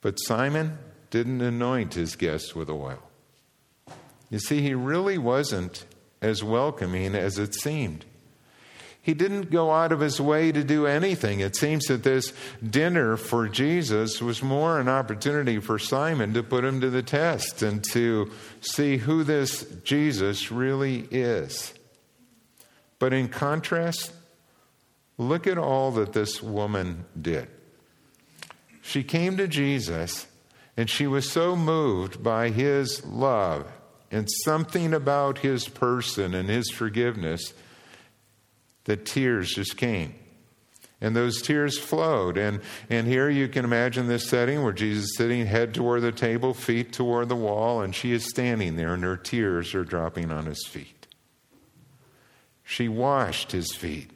But 0.00 0.16
Simon 0.16 0.78
didn't 1.10 1.40
anoint 1.40 1.94
his 1.94 2.16
guests 2.16 2.54
with 2.54 2.68
oil. 2.68 3.02
You 4.30 4.38
see, 4.38 4.60
he 4.60 4.74
really 4.74 5.18
wasn't 5.18 5.84
as 6.20 6.42
welcoming 6.42 7.14
as 7.14 7.38
it 7.38 7.54
seemed. 7.54 8.04
He 9.04 9.12
didn't 9.12 9.50
go 9.50 9.70
out 9.70 9.92
of 9.92 10.00
his 10.00 10.18
way 10.18 10.50
to 10.50 10.64
do 10.64 10.86
anything. 10.86 11.40
It 11.40 11.56
seems 11.56 11.84
that 11.86 12.04
this 12.04 12.32
dinner 12.66 13.18
for 13.18 13.48
Jesus 13.48 14.22
was 14.22 14.42
more 14.42 14.80
an 14.80 14.88
opportunity 14.88 15.58
for 15.58 15.78
Simon 15.78 16.32
to 16.32 16.42
put 16.42 16.64
him 16.64 16.80
to 16.80 16.88
the 16.88 17.02
test 17.02 17.60
and 17.60 17.84
to 17.92 18.30
see 18.62 18.96
who 18.96 19.22
this 19.22 19.64
Jesus 19.84 20.50
really 20.50 21.06
is. 21.10 21.74
But 22.98 23.12
in 23.12 23.28
contrast, 23.28 24.12
look 25.18 25.46
at 25.46 25.58
all 25.58 25.90
that 25.92 26.12
this 26.12 26.42
woman 26.42 27.04
did. 27.20 27.48
She 28.82 29.02
came 29.02 29.36
to 29.36 29.48
Jesus 29.48 30.26
and 30.76 30.90
she 30.90 31.06
was 31.06 31.30
so 31.30 31.56
moved 31.56 32.22
by 32.22 32.50
his 32.50 33.04
love 33.04 33.66
and 34.10 34.28
something 34.44 34.92
about 34.92 35.38
his 35.38 35.68
person 35.68 36.34
and 36.34 36.48
his 36.48 36.70
forgiveness 36.70 37.54
that 38.84 39.06
tears 39.06 39.54
just 39.54 39.76
came. 39.76 40.14
And 41.00 41.14
those 41.14 41.42
tears 41.42 41.78
flowed. 41.78 42.38
And, 42.38 42.60
and 42.88 43.06
here 43.06 43.28
you 43.28 43.48
can 43.48 43.64
imagine 43.64 44.06
this 44.06 44.28
setting 44.28 44.62
where 44.62 44.72
Jesus 44.72 45.04
is 45.04 45.16
sitting, 45.16 45.46
head 45.46 45.74
toward 45.74 46.02
the 46.02 46.12
table, 46.12 46.54
feet 46.54 46.92
toward 46.92 47.28
the 47.28 47.36
wall, 47.36 47.82
and 47.82 47.94
she 47.94 48.12
is 48.12 48.28
standing 48.28 48.76
there, 48.76 48.94
and 48.94 49.02
her 49.02 49.16
tears 49.16 49.74
are 49.74 49.84
dropping 49.84 50.30
on 50.30 50.46
his 50.46 50.64
feet. 50.66 50.93
She 52.64 52.88
washed 52.88 53.52
his 53.52 53.72
feet. 53.74 54.10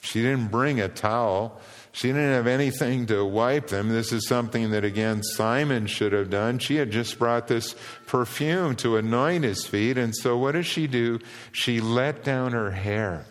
She 0.00 0.22
didn't 0.22 0.50
bring 0.50 0.80
a 0.80 0.88
towel. 0.88 1.60
She 1.92 2.08
didn't 2.08 2.32
have 2.32 2.46
anything 2.46 3.06
to 3.06 3.24
wipe 3.24 3.66
them. 3.66 3.88
This 3.88 4.12
is 4.12 4.26
something 4.26 4.70
that, 4.70 4.84
again, 4.84 5.22
Simon 5.22 5.86
should 5.86 6.12
have 6.12 6.30
done. 6.30 6.58
She 6.58 6.76
had 6.76 6.90
just 6.90 7.18
brought 7.18 7.48
this 7.48 7.74
perfume 8.06 8.76
to 8.76 8.96
anoint 8.96 9.44
his 9.44 9.66
feet. 9.66 9.98
And 9.98 10.14
so, 10.14 10.38
what 10.38 10.52
does 10.52 10.66
she 10.66 10.86
do? 10.86 11.18
She 11.52 11.80
let 11.80 12.24
down 12.24 12.52
her 12.52 12.70
hair. 12.70 13.26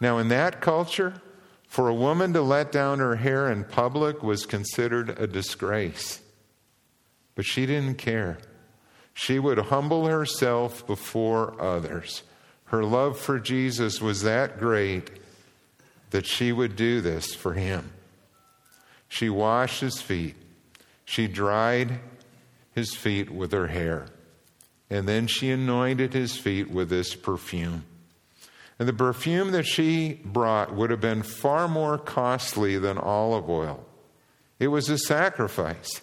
Now, 0.00 0.18
in 0.18 0.28
that 0.28 0.60
culture, 0.60 1.20
for 1.66 1.88
a 1.88 1.94
woman 1.94 2.32
to 2.34 2.42
let 2.42 2.70
down 2.70 3.00
her 3.00 3.16
hair 3.16 3.50
in 3.50 3.64
public 3.64 4.22
was 4.22 4.46
considered 4.46 5.18
a 5.18 5.26
disgrace. 5.26 6.20
But 7.34 7.44
she 7.44 7.66
didn't 7.66 7.98
care. 7.98 8.38
She 9.12 9.38
would 9.38 9.58
humble 9.58 10.06
herself 10.06 10.86
before 10.86 11.60
others. 11.60 12.22
Her 12.66 12.84
love 12.84 13.18
for 13.18 13.38
Jesus 13.38 14.00
was 14.00 14.22
that 14.22 14.58
great 14.58 15.10
that 16.10 16.26
she 16.26 16.52
would 16.52 16.76
do 16.76 17.00
this 17.00 17.34
for 17.34 17.54
him. 17.54 17.92
She 19.08 19.28
washed 19.28 19.80
his 19.80 20.00
feet. 20.00 20.36
She 21.04 21.28
dried 21.28 22.00
his 22.72 22.94
feet 22.94 23.30
with 23.30 23.52
her 23.52 23.68
hair. 23.68 24.06
And 24.90 25.08
then 25.08 25.26
she 25.26 25.50
anointed 25.50 26.12
his 26.12 26.36
feet 26.36 26.70
with 26.70 26.88
this 26.88 27.14
perfume. 27.14 27.84
And 28.78 28.88
the 28.88 28.92
perfume 28.92 29.52
that 29.52 29.66
she 29.66 30.20
brought 30.24 30.74
would 30.74 30.90
have 30.90 31.00
been 31.00 31.22
far 31.22 31.68
more 31.68 31.98
costly 31.98 32.78
than 32.78 32.98
olive 32.98 33.48
oil. 33.48 33.84
It 34.58 34.68
was 34.68 34.88
a 34.88 34.98
sacrifice. 34.98 36.00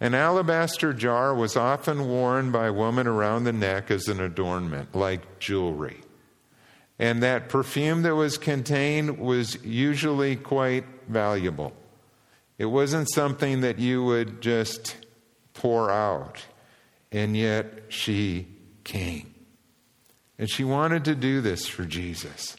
An 0.00 0.14
alabaster 0.14 0.92
jar 0.92 1.34
was 1.34 1.56
often 1.56 2.08
worn 2.08 2.52
by 2.52 2.70
women 2.70 3.06
around 3.06 3.44
the 3.44 3.52
neck 3.52 3.90
as 3.90 4.06
an 4.06 4.20
adornment, 4.20 4.94
like 4.94 5.40
jewelry. 5.40 6.00
And 6.98 7.22
that 7.22 7.48
perfume 7.48 8.02
that 8.02 8.14
was 8.14 8.38
contained 8.38 9.18
was 9.18 9.62
usually 9.64 10.36
quite 10.36 10.84
valuable. 11.08 11.72
It 12.58 12.66
wasn't 12.66 13.10
something 13.10 13.60
that 13.62 13.78
you 13.78 14.04
would 14.04 14.40
just 14.40 14.96
pour 15.54 15.90
out. 15.90 16.44
And 17.10 17.36
yet 17.36 17.84
she 17.88 18.46
came. 18.84 19.32
And 20.38 20.50
she 20.50 20.64
wanted 20.64 21.04
to 21.06 21.14
do 21.14 21.40
this 21.40 21.66
for 21.66 21.84
Jesus. 21.84 22.56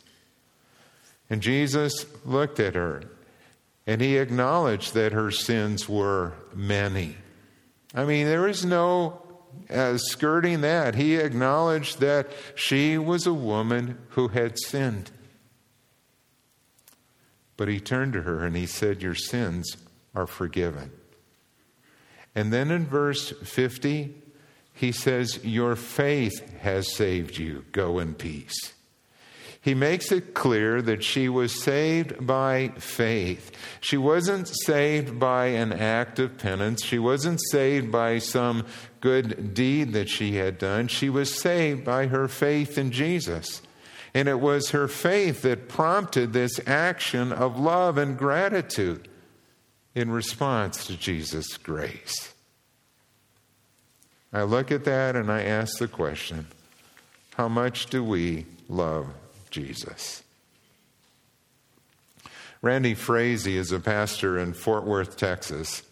And 1.30 1.42
Jesus 1.42 2.06
looked 2.26 2.60
at 2.60 2.76
her 2.76 3.04
and 3.86 4.02
he 4.02 4.18
acknowledged 4.18 4.94
that 4.94 5.14
her 5.14 5.32
sins 5.32 5.88
were 5.88 6.34
many. 6.54 7.16
I 7.94 8.06
mean, 8.06 8.28
there 8.28 8.48
is 8.48 8.64
no 8.64 9.22
uh, 9.70 9.98
skirting 9.98 10.62
that. 10.62 10.96
He 10.96 11.16
acknowledged 11.16 12.00
that 12.00 12.30
she 12.56 12.98
was 12.98 13.26
a 13.26 13.34
woman 13.34 13.98
who 14.10 14.30
had 14.30 14.60
sinned. 14.60 15.12
But 17.58 17.68
he 17.68 17.80
turned 17.80 18.14
to 18.14 18.22
her 18.22 18.46
and 18.46 18.56
he 18.56 18.66
said, 18.66 19.02
Your 19.02 19.16
sins 19.16 19.78
are 20.16 20.28
forgiven. 20.28 20.92
And 22.36 22.54
then 22.54 22.72
in 22.72 22.86
verse 22.86 23.32
50, 23.32 24.16
he 24.74 24.92
says, 24.92 25.44
Your 25.44 25.76
faith 25.76 26.60
has 26.60 26.96
saved 26.96 27.38
you. 27.38 27.66
Go 27.72 28.00
in 28.00 28.14
peace. 28.14 28.74
He 29.62 29.74
makes 29.74 30.12
it 30.12 30.34
clear 30.34 30.82
that 30.82 31.04
she 31.04 31.28
was 31.28 31.62
saved 31.62 32.26
by 32.26 32.70
faith. 32.78 33.52
She 33.82 33.98
wasn't 33.98 34.48
saved 34.48 35.20
by 35.20 35.48
an 35.48 35.74
act 35.74 36.18
of 36.20 36.38
penance. 36.38 36.84
She 36.84 36.98
wasn't 36.98 37.42
saved 37.52 37.92
by 37.92 38.20
some 38.20 38.66
good 39.02 39.54
deed 39.54 39.92
that 39.94 40.08
she 40.08 40.36
had 40.36 40.58
done. 40.58 40.88
She 40.88 41.10
was 41.10 41.34
saved 41.34 41.84
by 41.84 42.08
her 42.08 42.30
faith 42.30 42.78
in 42.78 42.92
Jesus. 42.92 43.62
And 44.14 44.30
it 44.30 44.40
was 44.40 44.70
her 44.70 44.88
faith 44.88 45.42
that 45.42 45.68
prompted 45.68 46.32
this 46.32 46.60
action 46.66 47.34
of 47.34 47.60
love 47.60 47.98
and 47.98 48.18
gratitude 48.18 49.10
in 49.94 50.10
response 50.10 50.88
to 50.88 50.96
Jesus' 50.96 51.58
grace. 51.58 52.34
I 54.32 54.44
look 54.44 54.72
at 54.72 54.86
that 54.86 55.16
and 55.16 55.30
I 55.32 55.44
ask 55.44 55.80
the 55.80 55.88
question 55.88 56.48
how 57.36 57.50
much 57.50 57.88
do 57.88 58.04
we 58.04 58.46
love 58.70 59.08
Jesus? 59.52 60.24
Randy 62.62 62.94
Frazee 62.94 63.56
is 63.56 63.72
a 63.72 63.80
pastor 63.80 64.38
in 64.38 64.54
Fort 64.54 64.84
Worth, 64.84 65.16
Texas. 65.16 65.84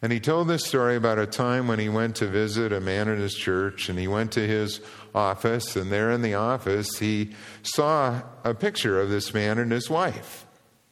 And 0.00 0.10
he 0.10 0.18
told 0.18 0.48
this 0.48 0.66
story 0.66 0.96
about 0.96 1.18
a 1.18 1.26
time 1.26 1.68
when 1.68 1.78
he 1.78 1.88
went 1.88 2.16
to 2.16 2.26
visit 2.26 2.72
a 2.72 2.80
man 2.80 3.08
in 3.08 3.20
his 3.20 3.34
church, 3.34 3.88
and 3.88 3.98
he 3.98 4.08
went 4.08 4.32
to 4.32 4.46
his 4.46 4.80
office, 5.14 5.76
and 5.76 5.92
there 5.92 6.10
in 6.10 6.22
the 6.22 6.34
office, 6.34 6.98
he 6.98 7.34
saw 7.62 8.22
a 8.42 8.54
picture 8.54 9.00
of 9.00 9.10
this 9.10 9.32
man 9.32 9.58
and 9.58 9.70
his 9.70 9.88
wife. 9.88 10.44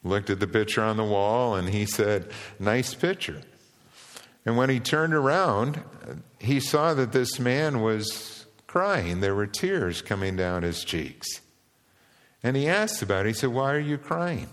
Looked 0.05 0.31
at 0.31 0.39
the 0.39 0.47
picture 0.47 0.83
on 0.83 0.97
the 0.97 1.05
wall, 1.05 1.57
and 1.57 1.69
he 1.69 1.87
said, 1.87 2.31
Nice 2.59 2.95
picture. 2.95 3.43
And 4.47 4.57
when 4.57 4.71
he 4.71 4.81
turned 4.81 5.13
around, 5.13 5.83
he 6.39 6.61
saw 6.61 6.95
that 6.95 7.13
this 7.13 7.39
man 7.39 7.81
was 7.81 8.47
crying. 8.67 9.21
There 9.21 9.35
were 9.35 9.47
tears 9.47 10.03
coming 10.03 10.37
down 10.37 10.63
his 10.63 10.85
cheeks. 10.85 11.41
And 12.43 12.57
he 12.57 12.69
asked 12.69 13.03
about 13.03 13.27
it. 13.27 13.31
He 13.31 13.35
said, 13.35 13.51
Why 13.51 13.73
are 13.73 13.79
you 13.79 13.99
crying? 13.99 14.49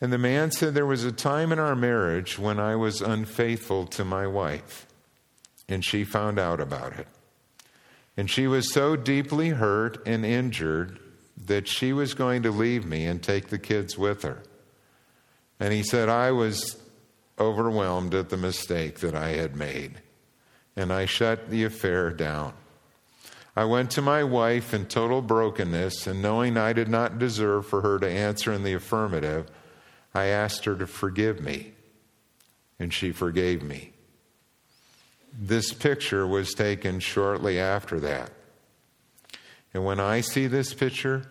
And 0.00 0.12
the 0.12 0.18
man 0.18 0.50
said, 0.50 0.74
There 0.74 0.86
was 0.86 1.04
a 1.04 1.12
time 1.12 1.52
in 1.52 1.58
our 1.58 1.76
marriage 1.76 2.38
when 2.38 2.58
I 2.58 2.76
was 2.76 3.00
unfaithful 3.00 3.86
to 3.88 4.04
my 4.04 4.26
wife, 4.26 4.86
and 5.68 5.84
she 5.84 6.04
found 6.04 6.38
out 6.38 6.60
about 6.60 6.98
it. 6.98 7.06
And 8.16 8.28
she 8.28 8.46
was 8.46 8.72
so 8.72 8.96
deeply 8.96 9.50
hurt 9.50 10.04
and 10.06 10.24
injured 10.24 10.98
that 11.46 11.68
she 11.68 11.92
was 11.92 12.14
going 12.14 12.42
to 12.42 12.50
leave 12.50 12.84
me 12.84 13.06
and 13.06 13.22
take 13.22 13.48
the 13.48 13.58
kids 13.58 13.96
with 13.96 14.22
her. 14.22 14.42
And 15.60 15.72
he 15.72 15.82
said, 15.82 16.08
I 16.08 16.32
was 16.32 16.82
overwhelmed 17.38 18.14
at 18.14 18.28
the 18.28 18.36
mistake 18.36 19.00
that 19.00 19.14
I 19.14 19.30
had 19.30 19.56
made, 19.56 20.02
and 20.76 20.92
I 20.92 21.06
shut 21.06 21.48
the 21.48 21.64
affair 21.64 22.10
down. 22.10 22.54
I 23.54 23.64
went 23.64 23.90
to 23.92 24.02
my 24.02 24.24
wife 24.24 24.72
in 24.72 24.86
total 24.86 25.20
brokenness, 25.20 26.06
and 26.06 26.22
knowing 26.22 26.56
I 26.56 26.72
did 26.72 26.88
not 26.88 27.18
deserve 27.18 27.66
for 27.66 27.82
her 27.82 27.98
to 27.98 28.08
answer 28.08 28.52
in 28.52 28.62
the 28.62 28.72
affirmative, 28.72 29.50
I 30.14 30.26
asked 30.26 30.64
her 30.64 30.74
to 30.76 30.86
forgive 30.86 31.40
me, 31.40 31.72
and 32.78 32.92
she 32.92 33.12
forgave 33.12 33.62
me. 33.62 33.92
This 35.38 35.72
picture 35.72 36.26
was 36.26 36.54
taken 36.54 37.00
shortly 37.00 37.58
after 37.58 38.00
that. 38.00 38.30
And 39.74 39.84
when 39.84 40.00
I 40.00 40.20
see 40.20 40.46
this 40.46 40.74
picture, 40.74 41.30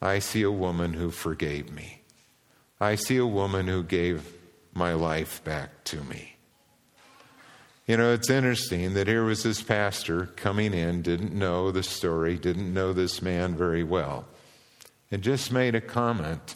I 0.00 0.18
see 0.18 0.42
a 0.42 0.50
woman 0.50 0.94
who 0.94 1.10
forgave 1.10 1.72
me. 1.72 2.02
I 2.80 2.96
see 2.96 3.16
a 3.16 3.26
woman 3.26 3.68
who 3.68 3.82
gave 3.82 4.32
my 4.74 4.94
life 4.94 5.44
back 5.44 5.84
to 5.84 6.02
me. 6.04 6.31
You 7.86 7.96
know, 7.96 8.12
it's 8.12 8.30
interesting 8.30 8.94
that 8.94 9.08
here 9.08 9.24
was 9.24 9.42
this 9.42 9.60
pastor 9.60 10.26
coming 10.36 10.72
in, 10.72 11.02
didn't 11.02 11.34
know 11.34 11.72
the 11.72 11.82
story, 11.82 12.36
didn't 12.36 12.72
know 12.72 12.92
this 12.92 13.20
man 13.20 13.56
very 13.56 13.82
well, 13.82 14.24
and 15.10 15.20
just 15.20 15.50
made 15.50 15.74
a 15.74 15.80
comment 15.80 16.54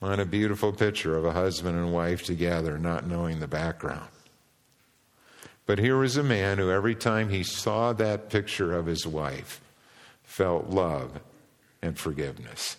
on 0.00 0.20
a 0.20 0.24
beautiful 0.24 0.72
picture 0.72 1.16
of 1.16 1.24
a 1.24 1.32
husband 1.32 1.76
and 1.76 1.92
wife 1.92 2.22
together, 2.22 2.78
not 2.78 3.08
knowing 3.08 3.40
the 3.40 3.48
background. 3.48 4.08
But 5.66 5.80
here 5.80 5.98
was 5.98 6.16
a 6.16 6.22
man 6.22 6.58
who, 6.58 6.70
every 6.70 6.94
time 6.94 7.28
he 7.28 7.42
saw 7.42 7.92
that 7.94 8.30
picture 8.30 8.72
of 8.72 8.86
his 8.86 9.04
wife, 9.04 9.60
felt 10.22 10.68
love 10.68 11.18
and 11.82 11.98
forgiveness. 11.98 12.76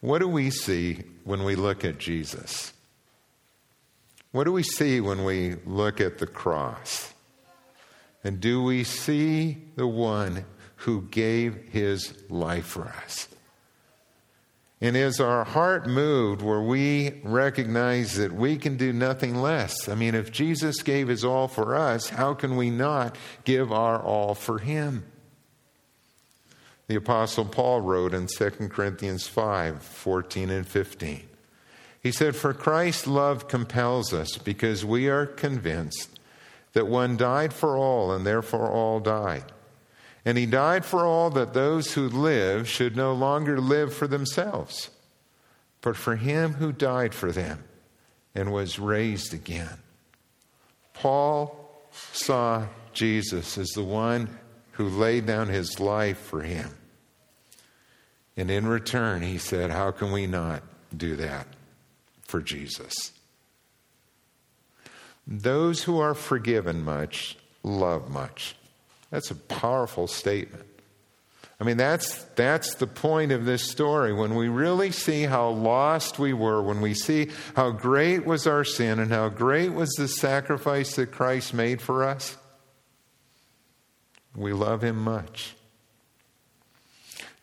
What 0.00 0.20
do 0.20 0.28
we 0.28 0.48
see 0.50 1.02
when 1.24 1.44
we 1.44 1.56
look 1.56 1.84
at 1.84 1.98
Jesus? 1.98 2.72
What 4.38 4.44
do 4.44 4.52
we 4.52 4.62
see 4.62 5.00
when 5.00 5.24
we 5.24 5.56
look 5.66 6.00
at 6.00 6.18
the 6.18 6.26
cross? 6.28 7.12
And 8.22 8.38
do 8.38 8.62
we 8.62 8.84
see 8.84 9.58
the 9.74 9.88
one 9.88 10.44
who 10.76 11.02
gave 11.02 11.56
his 11.72 12.14
life 12.30 12.66
for 12.66 12.84
us? 12.84 13.26
And 14.80 14.96
is 14.96 15.18
our 15.18 15.42
heart 15.42 15.88
moved 15.88 16.40
where 16.40 16.60
we 16.60 17.20
recognize 17.24 18.14
that 18.14 18.32
we 18.32 18.58
can 18.58 18.76
do 18.76 18.92
nothing 18.92 19.42
less? 19.42 19.88
I 19.88 19.96
mean, 19.96 20.14
if 20.14 20.30
Jesus 20.30 20.82
gave 20.82 21.08
his 21.08 21.24
all 21.24 21.48
for 21.48 21.74
us, 21.74 22.08
how 22.08 22.32
can 22.34 22.54
we 22.54 22.70
not 22.70 23.16
give 23.42 23.72
our 23.72 24.00
all 24.00 24.36
for 24.36 24.60
him? 24.60 25.04
The 26.86 26.94
Apostle 26.94 27.46
Paul 27.46 27.80
wrote 27.80 28.14
in 28.14 28.28
2 28.28 28.50
Corinthians 28.68 29.26
5 29.26 29.82
14 29.82 30.48
and 30.48 30.64
15. 30.64 31.28
He 32.02 32.12
said, 32.12 32.36
For 32.36 32.54
Christ's 32.54 33.06
love 33.06 33.48
compels 33.48 34.12
us 34.12 34.38
because 34.38 34.84
we 34.84 35.08
are 35.08 35.26
convinced 35.26 36.18
that 36.72 36.86
one 36.86 37.16
died 37.16 37.52
for 37.52 37.76
all 37.76 38.12
and 38.12 38.26
therefore 38.26 38.70
all 38.70 39.00
died. 39.00 39.44
And 40.24 40.36
he 40.38 40.46
died 40.46 40.84
for 40.84 41.06
all 41.06 41.30
that 41.30 41.54
those 41.54 41.94
who 41.94 42.08
live 42.08 42.68
should 42.68 42.96
no 42.96 43.12
longer 43.14 43.60
live 43.60 43.94
for 43.94 44.06
themselves, 44.06 44.90
but 45.80 45.96
for 45.96 46.16
him 46.16 46.54
who 46.54 46.70
died 46.72 47.14
for 47.14 47.32
them 47.32 47.64
and 48.34 48.52
was 48.52 48.78
raised 48.78 49.32
again. 49.32 49.78
Paul 50.92 51.88
saw 52.12 52.66
Jesus 52.92 53.56
as 53.58 53.68
the 53.68 53.82
one 53.82 54.38
who 54.72 54.88
laid 54.88 55.26
down 55.26 55.48
his 55.48 55.80
life 55.80 56.18
for 56.18 56.42
him. 56.42 56.76
And 58.36 58.50
in 58.50 58.68
return, 58.68 59.22
he 59.22 59.38
said, 59.38 59.70
How 59.70 59.90
can 59.90 60.12
we 60.12 60.26
not 60.26 60.62
do 60.96 61.16
that 61.16 61.46
for 62.28 62.40
Jesus? 62.40 63.12
Those 65.26 65.82
who 65.82 65.98
are 65.98 66.14
forgiven 66.14 66.84
much 66.84 67.36
love 67.62 68.08
much. 68.08 68.54
That's 69.10 69.30
a 69.30 69.34
powerful 69.34 70.06
statement. 70.06 70.64
I 71.60 71.64
mean, 71.64 71.76
that's, 71.76 72.22
that's 72.36 72.76
the 72.76 72.86
point 72.86 73.32
of 73.32 73.44
this 73.44 73.68
story. 73.68 74.12
When 74.12 74.36
we 74.36 74.48
really 74.48 74.92
see 74.92 75.24
how 75.24 75.48
lost 75.48 76.18
we 76.18 76.32
were, 76.32 76.62
when 76.62 76.80
we 76.80 76.94
see 76.94 77.30
how 77.56 77.70
great 77.70 78.24
was 78.24 78.46
our 78.46 78.62
sin 78.62 79.00
and 79.00 79.10
how 79.10 79.28
great 79.28 79.72
was 79.72 79.90
the 79.98 80.06
sacrifice 80.06 80.94
that 80.94 81.10
Christ 81.10 81.52
made 81.52 81.82
for 81.82 82.04
us, 82.04 82.36
we 84.36 84.52
love 84.52 84.84
Him 84.84 84.96
much. 84.96 85.56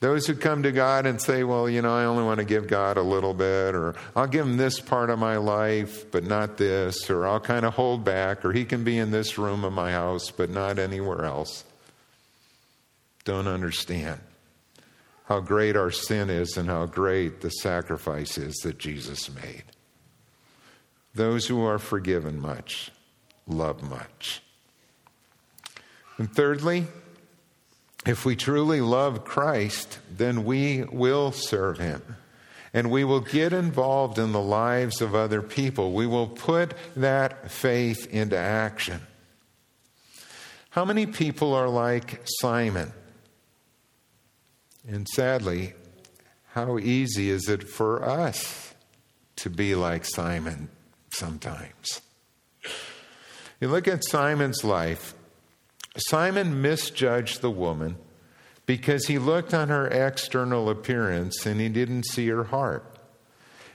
Those 0.05 0.27
who 0.27 0.35
come 0.35 0.61
to 0.61 0.71
God 0.71 1.07
and 1.07 1.19
say, 1.19 1.43
well, 1.43 1.67
you 1.67 1.81
know, 1.81 1.91
I 1.91 2.05
only 2.05 2.23
want 2.23 2.37
to 2.37 2.45
give 2.45 2.67
God 2.67 2.97
a 2.97 3.01
little 3.01 3.33
bit, 3.33 3.73
or 3.73 3.95
I'll 4.15 4.27
give 4.27 4.45
him 4.45 4.55
this 4.55 4.79
part 4.79 5.09
of 5.09 5.17
my 5.17 5.37
life, 5.37 6.11
but 6.11 6.23
not 6.23 6.57
this, 6.57 7.09
or 7.09 7.25
I'll 7.25 7.39
kind 7.39 7.65
of 7.65 7.73
hold 7.73 8.03
back, 8.03 8.45
or 8.45 8.53
he 8.53 8.65
can 8.65 8.83
be 8.83 8.99
in 8.99 9.09
this 9.09 9.39
room 9.39 9.63
of 9.63 9.73
my 9.73 9.91
house, 9.91 10.29
but 10.29 10.51
not 10.51 10.77
anywhere 10.77 11.25
else, 11.25 11.63
don't 13.23 13.47
understand 13.47 14.19
how 15.23 15.39
great 15.39 15.75
our 15.75 15.89
sin 15.89 16.29
is 16.29 16.55
and 16.55 16.69
how 16.69 16.85
great 16.85 17.41
the 17.41 17.49
sacrifice 17.49 18.37
is 18.37 18.57
that 18.57 18.77
Jesus 18.77 19.33
made. 19.33 19.63
Those 21.15 21.47
who 21.47 21.65
are 21.65 21.79
forgiven 21.79 22.39
much 22.39 22.91
love 23.47 23.81
much. 23.81 24.43
And 26.19 26.31
thirdly, 26.31 26.85
if 28.05 28.25
we 28.25 28.35
truly 28.35 28.81
love 28.81 29.25
Christ, 29.25 29.99
then 30.15 30.45
we 30.45 30.83
will 30.83 31.31
serve 31.31 31.79
him. 31.79 32.17
And 32.73 32.91
we 32.91 33.03
will 33.03 33.21
get 33.21 33.53
involved 33.53 34.19
in 34.19 34.31
the 34.31 34.41
lives 34.41 35.01
of 35.01 35.15
other 35.15 35.41
people. 35.41 35.93
We 35.93 36.05
will 36.05 36.27
put 36.27 36.73
that 36.95 37.49
faith 37.49 38.07
into 38.11 38.37
action. 38.37 39.01
How 40.71 40.83
many 40.83 41.05
people 41.05 41.53
are 41.53 41.69
like 41.69 42.21
Simon? 42.41 42.91
And 44.85 45.07
sadly, 45.07 45.73
how 46.51 46.77
easy 46.77 47.29
is 47.29 47.47
it 47.47 47.67
for 47.67 48.03
us 48.03 48.73
to 49.37 49.49
be 49.49 49.73
like 49.73 50.05
Simon 50.05 50.69
sometimes? 51.09 52.01
You 53.61 53.69
look 53.69 53.87
at 53.87 54.03
Simon's 54.03 54.63
life, 54.65 55.15
Simon 55.97 56.62
misjudged 56.62 57.41
the 57.41 57.51
woman 57.51 57.97
because 58.65 59.05
he 59.08 59.17
looked 59.17 59.53
on 59.53 59.69
her 59.69 59.88
external 59.88 60.69
appearance 60.69 61.45
and 61.45 61.60
he 61.60 61.69
didn't 61.69 62.03
see 62.03 62.27
her 62.27 62.45
heart. 62.45 62.97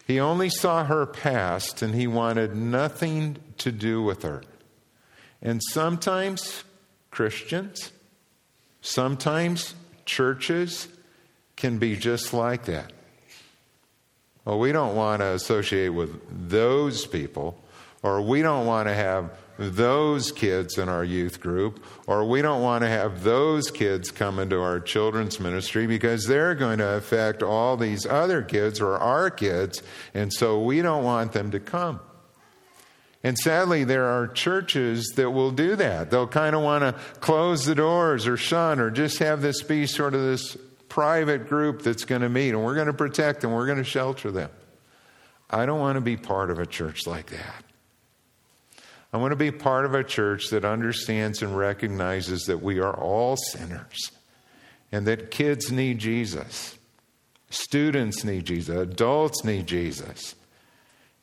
He 0.07 0.19
only 0.19 0.51
saw 0.51 0.85
her 0.85 1.07
past 1.07 1.83
and 1.83 1.95
he 1.95 2.07
wanted 2.07 2.57
nothing 2.57 3.37
to 3.59 3.71
do 3.71 4.03
with 4.03 4.23
her. 4.23 4.43
And 5.41 5.63
sometimes 5.71 6.65
Christians, 7.11 7.93
sometimes 8.81 9.75
churches 10.05 10.89
can 11.57 11.79
be 11.79 11.97
just 11.97 12.35
like 12.35 12.65
that. 12.65 12.93
Well, 14.45 14.59
we 14.59 14.73
don't 14.73 14.97
want 14.97 15.21
to 15.21 15.29
associate 15.29 15.91
with 15.91 16.51
those 16.51 17.07
people, 17.07 17.63
or 18.03 18.23
we 18.23 18.43
don't 18.43 18.67
want 18.67 18.89
to 18.89 18.95
have 18.95 19.31
those 19.61 20.33
kids 20.33 20.79
in 20.79 20.89
our 20.89 21.05
youth 21.05 21.39
group, 21.39 21.85
or 22.07 22.25
we 22.25 22.41
don't 22.41 22.63
want 22.63 22.83
to 22.83 22.89
have 22.89 23.23
those 23.23 23.71
kids 23.71 24.11
come 24.11 24.39
into 24.39 24.59
our 24.59 24.81
children's 24.81 25.39
ministry 25.39 25.87
because 25.87 26.27
they're 26.27 26.55
going 26.55 26.79
to 26.79 26.97
affect 26.97 27.43
all 27.43 27.77
these 27.77 28.07
other 28.07 28.43
kids 28.43 28.81
or 28.81 28.97
our 28.97 29.29
kids, 29.31 29.83
and 30.15 30.33
so 30.33 30.59
we 30.63 30.81
don't 30.81 31.05
want 31.05 31.33
them 31.33 31.51
to 31.51 31.61
come. 31.61 32.01
And 33.23 33.39
sadly, 33.39 33.85
there 33.85 34.07
are 34.07 34.27
churches 34.29 35.13
that 35.17 35.31
will 35.31 35.51
do 35.51 35.77
that. 35.77 36.11
They'll 36.11 36.27
kind 36.27 36.57
of 36.57 36.63
want 36.63 36.83
to 36.83 36.93
close 37.21 37.67
the 37.67 37.75
doors 37.75 38.27
or 38.27 38.39
shun 38.39 38.81
or 38.81 38.91
just 38.91 39.19
have 39.19 39.43
this 39.43 39.63
be 39.63 39.87
sort 39.87 40.15
of 40.15 40.23
this 40.23 40.57
private 40.89 41.49
group 41.49 41.83
that's 41.83 42.07
going 42.07 42.23
to 42.23 42.31
meet, 42.31 42.51
and 42.51 42.65
we're 42.65 42.75
going 42.75 42.87
to 42.87 42.95
protect 42.95 43.43
them, 43.43 43.53
we're 43.53 43.67
going 43.67 43.79
to 43.79 43.85
shelter 43.85 44.31
them. 44.31 44.51
I 45.51 45.67
don't 45.67 45.81
want 45.81 45.97
to 45.97 46.01
be 46.01 46.17
part 46.17 46.51
of 46.51 46.59
a 46.59 46.67
church 46.67 47.07
like 47.07 47.27
that. 47.27 47.65
I 49.13 49.17
want 49.17 49.33
to 49.33 49.37
be 49.37 49.51
part 49.51 49.85
of 49.85 49.95
a 49.95 50.05
church 50.05 50.51
that 50.51 50.65
understands 50.65 51.43
and 51.43 51.57
recognizes 51.57 52.45
that 52.45 52.63
we 52.63 52.79
are 52.79 52.95
all 52.95 53.37
sinners 53.37 54.13
and 54.93 55.07
that 55.07 55.31
kids 55.31 55.71
need 55.71 55.99
Jesus, 55.99 56.79
students 57.51 58.25
need 58.25 58.45
Jesus, 58.45 58.77
adults 58.77 59.45
need 59.45 59.67
Jesus. 59.67 60.35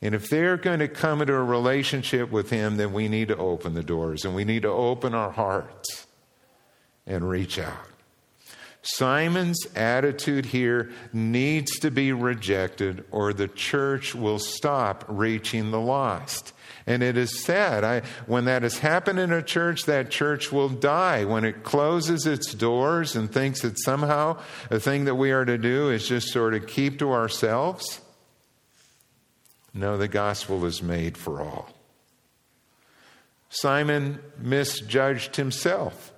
And 0.00 0.14
if 0.14 0.28
they're 0.28 0.56
going 0.56 0.78
to 0.78 0.88
come 0.88 1.22
into 1.22 1.34
a 1.34 1.42
relationship 1.42 2.30
with 2.30 2.50
Him, 2.50 2.76
then 2.76 2.92
we 2.92 3.08
need 3.08 3.28
to 3.28 3.36
open 3.36 3.74
the 3.74 3.82
doors 3.82 4.24
and 4.24 4.34
we 4.34 4.44
need 4.44 4.62
to 4.62 4.68
open 4.68 5.14
our 5.14 5.30
hearts 5.30 6.06
and 7.06 7.28
reach 7.28 7.58
out. 7.58 7.88
Simon's 8.82 9.66
attitude 9.74 10.46
here 10.46 10.90
needs 11.12 11.78
to 11.80 11.90
be 11.90 12.12
rejected, 12.12 13.04
or 13.10 13.32
the 13.32 13.48
church 13.48 14.14
will 14.14 14.38
stop 14.38 15.04
reaching 15.08 15.70
the 15.70 15.80
lost. 15.80 16.52
And 16.88 17.02
it 17.02 17.18
is 17.18 17.44
sad. 17.44 17.84
I, 17.84 18.00
when 18.24 18.46
that 18.46 18.62
has 18.62 18.78
happened 18.78 19.18
in 19.18 19.30
a 19.30 19.42
church, 19.42 19.84
that 19.84 20.10
church 20.10 20.50
will 20.50 20.70
die. 20.70 21.26
When 21.26 21.44
it 21.44 21.62
closes 21.62 22.26
its 22.26 22.54
doors 22.54 23.14
and 23.14 23.30
thinks 23.30 23.60
that 23.60 23.78
somehow 23.78 24.40
the 24.70 24.80
thing 24.80 25.04
that 25.04 25.16
we 25.16 25.30
are 25.30 25.44
to 25.44 25.58
do 25.58 25.90
is 25.90 26.08
just 26.08 26.28
sort 26.28 26.54
of 26.54 26.66
keep 26.66 26.98
to 27.00 27.12
ourselves. 27.12 28.00
No, 29.74 29.98
the 29.98 30.08
gospel 30.08 30.64
is 30.64 30.82
made 30.82 31.18
for 31.18 31.42
all. 31.42 31.68
Simon 33.50 34.20
misjudged 34.38 35.36
himself. 35.36 36.10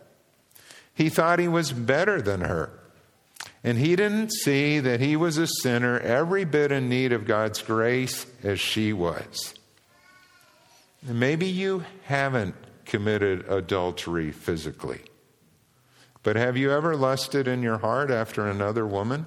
He 0.95 1.09
thought 1.09 1.41
he 1.41 1.49
was 1.49 1.73
better 1.73 2.23
than 2.23 2.43
her. 2.43 2.79
And 3.65 3.77
he 3.77 3.97
didn't 3.97 4.33
see 4.33 4.79
that 4.79 5.01
he 5.01 5.17
was 5.17 5.37
a 5.37 5.49
sinner, 5.49 5.99
every 5.99 6.45
bit 6.45 6.71
in 6.71 6.89
need 6.89 7.13
of 7.13 7.27
God's 7.27 7.61
grace 7.61 8.25
as 8.45 8.61
she 8.61 8.93
was. 8.93 9.55
Maybe 11.03 11.47
you 11.47 11.85
haven't 12.05 12.55
committed 12.85 13.47
adultery 13.49 14.33
physically, 14.33 15.01
but 16.23 16.37
have 16.37 16.57
you 16.57 16.71
ever 16.71 16.97
lusted 16.97 17.49
in 17.49 17.63
your 17.63 17.79
heart 17.79 18.11
after 18.11 18.47
another 18.47 18.87
woman? 18.87 19.27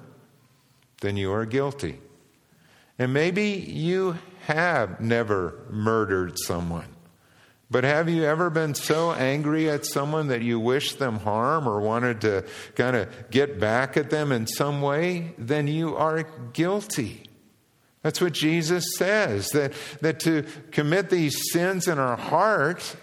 Then 1.00 1.16
you 1.16 1.32
are 1.32 1.44
guilty. 1.44 2.00
And 2.98 3.12
maybe 3.12 3.48
you 3.48 4.18
have 4.46 5.00
never 5.00 5.64
murdered 5.68 6.38
someone. 6.38 6.86
But 7.70 7.82
have 7.82 8.08
you 8.08 8.24
ever 8.24 8.50
been 8.50 8.74
so 8.74 9.12
angry 9.12 9.68
at 9.68 9.84
someone 9.84 10.28
that 10.28 10.42
you 10.42 10.60
wished 10.60 11.00
them 11.00 11.18
harm 11.18 11.66
or 11.66 11.80
wanted 11.80 12.20
to 12.20 12.44
kind 12.76 12.94
of 12.94 13.30
get 13.30 13.58
back 13.58 13.96
at 13.96 14.10
them 14.10 14.30
in 14.30 14.46
some 14.46 14.80
way? 14.80 15.34
Then 15.38 15.66
you 15.66 15.96
are 15.96 16.22
guilty. 16.52 17.24
That's 18.04 18.20
what 18.20 18.34
Jesus 18.34 18.84
says, 18.98 19.48
that, 19.54 19.72
that 20.02 20.20
to 20.20 20.44
commit 20.72 21.08
these 21.08 21.50
sins 21.52 21.88
in 21.88 21.98
our 21.98 22.18
heart 22.18 22.96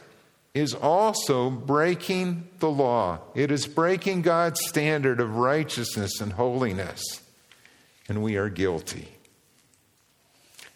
is 0.53 0.75
also 0.75 1.49
breaking 1.49 2.47
the 2.59 2.69
law. 2.69 3.19
It 3.33 3.49
is 3.49 3.65
breaking 3.65 4.21
God's 4.21 4.63
standard 4.63 5.19
of 5.19 5.37
righteousness 5.37 6.21
and 6.21 6.33
holiness. 6.33 7.01
And 8.07 8.21
we 8.21 8.35
are 8.35 8.47
guilty. 8.47 9.07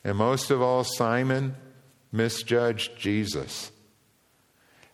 And 0.04 0.18
most 0.18 0.50
of 0.50 0.60
all, 0.60 0.84
Simon 0.84 1.56
misjudged 2.12 2.98
Jesus. 2.98 3.72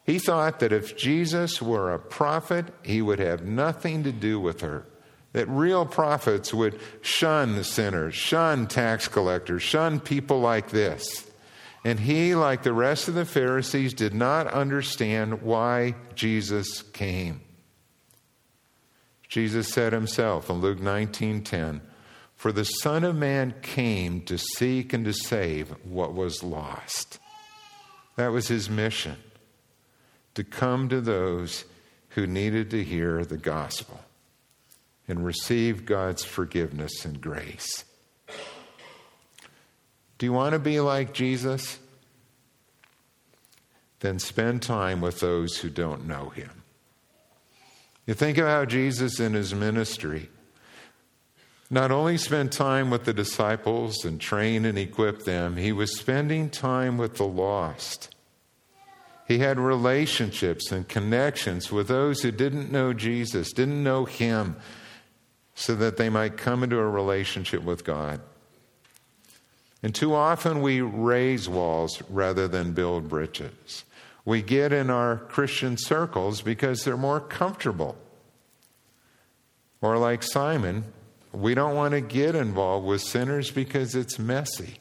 He 0.04 0.20
thought 0.20 0.60
that 0.60 0.74
if 0.74 0.98
Jesus 0.98 1.62
were 1.62 1.94
a 1.94 2.00
prophet, 2.00 2.66
he 2.84 3.02
would 3.02 3.20
have 3.20 3.46
nothing 3.46 4.04
to 4.04 4.12
do 4.12 4.42
with 4.42 4.60
her. 4.60 4.86
That 5.34 5.48
real 5.48 5.86
prophets 5.86 6.54
would 6.54 6.80
shun 7.02 7.56
the 7.56 7.64
sinners, 7.64 8.16
shun 8.16 8.68
tax 8.68 9.08
collectors, 9.08 9.64
shun 9.64 10.00
people 10.00 10.42
like 10.42 10.72
this. 10.72 11.26
And 11.86 12.00
he, 12.00 12.36
like 12.36 12.64
the 12.64 12.74
rest 12.74 13.08
of 13.08 13.14
the 13.14 13.26
Pharisees, 13.26 13.94
did 13.94 14.14
not 14.14 14.48
understand 14.48 15.42
why 15.42 15.96
Jesus 16.16 16.82
came. 16.82 17.42
Jesus 19.30 19.70
said 19.70 19.94
himself 19.94 20.50
in 20.50 20.58
Luke 20.58 20.82
19:10, 20.82 21.82
"For 22.36 22.52
the 22.52 22.66
Son 22.66 23.06
of 23.06 23.16
Man 23.16 23.56
came 23.62 24.22
to 24.24 24.38
seek 24.38 24.92
and 24.92 25.06
to 25.06 25.14
save 25.14 25.70
what 25.84 26.14
was 26.14 26.44
lost." 26.44 27.18
That 28.18 28.34
was 28.34 28.50
his 28.50 28.70
mission, 28.70 29.18
to 30.36 30.44
come 30.44 30.90
to 30.90 31.00
those 31.00 31.64
who 32.10 32.28
needed 32.28 32.70
to 32.72 32.84
hear 32.84 33.24
the 33.24 33.38
gospel 33.38 34.04
and 35.12 35.26
receive 35.26 35.86
God's 35.86 36.24
forgiveness 36.24 37.04
and 37.04 37.20
grace. 37.20 37.84
Do 40.18 40.26
you 40.26 40.32
want 40.32 40.54
to 40.54 40.60
be 40.60 40.80
like 40.80 41.14
Jesus? 41.14 41.80
Then 44.00 44.20
spend 44.20 44.62
time 44.62 45.02
with 45.02 45.20
those 45.20 45.58
who 45.58 45.70
don't 45.70 46.08
know 46.08 46.30
him. 46.30 46.64
You 48.08 48.14
think 48.14 48.38
of 48.38 48.48
how 48.48 48.64
Jesus 48.64 49.20
in 49.20 49.34
his 49.34 49.54
ministry 49.54 50.30
not 51.70 51.92
only 51.92 52.18
spent 52.18 52.54
time 52.54 52.90
with 52.90 53.04
the 53.04 53.14
disciples 53.14 54.06
and 54.06 54.20
trained 54.20 54.66
and 54.66 54.78
equipped 54.78 55.26
them, 55.26 55.58
he 55.58 55.74
was 55.74 56.00
spending 56.00 56.50
time 56.50 56.98
with 56.98 57.16
the 57.16 57.28
lost. 57.28 58.16
He 59.28 59.40
had 59.40 59.60
relationships 59.60 60.72
and 60.72 60.88
connections 60.88 61.70
with 61.70 61.90
those 61.90 62.22
who 62.22 62.32
didn't 62.32 62.72
know 62.72 62.94
Jesus, 62.94 63.52
didn't 63.52 63.84
know 63.84 64.06
him, 64.06 64.56
so 65.62 65.76
that 65.76 65.96
they 65.96 66.10
might 66.10 66.38
come 66.38 66.64
into 66.64 66.80
a 66.80 66.90
relationship 66.90 67.62
with 67.62 67.84
God. 67.84 68.20
And 69.84 69.94
too 69.94 70.16
often 70.16 70.62
we 70.62 70.82
raise 70.82 71.48
walls 71.48 72.02
rather 72.10 72.48
than 72.48 72.74
build 72.74 73.08
bridges. 73.08 73.84
We 74.26 74.42
get 74.42 74.74
in 74.74 74.90
our 74.90 75.18
Christian 75.18 75.78
circles 75.78 76.42
because 76.42 76.84
they're 76.84 76.98
more 76.98 77.20
comfortable. 77.20 77.96
Or 79.82 80.00
like 80.00 80.24
Simon, 80.24 80.84
we 81.32 81.54
don't 81.54 81.76
want 81.76 81.92
to 81.92 82.02
get 82.02 82.34
involved 82.34 82.88
with 82.88 83.02
sinners 83.02 83.52
because 83.52 83.94
it's 83.94 84.18
messy. 84.18 84.80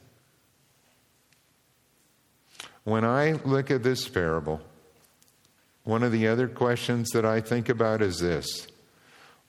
When 2.84 3.04
I 3.04 3.32
look 3.44 3.70
at 3.70 3.82
this 3.82 4.08
parable, 4.08 4.62
one 5.84 6.02
of 6.02 6.10
the 6.10 6.26
other 6.26 6.48
questions 6.48 7.10
that 7.10 7.26
I 7.26 7.42
think 7.42 7.68
about 7.68 8.00
is 8.00 8.20
this 8.20 8.66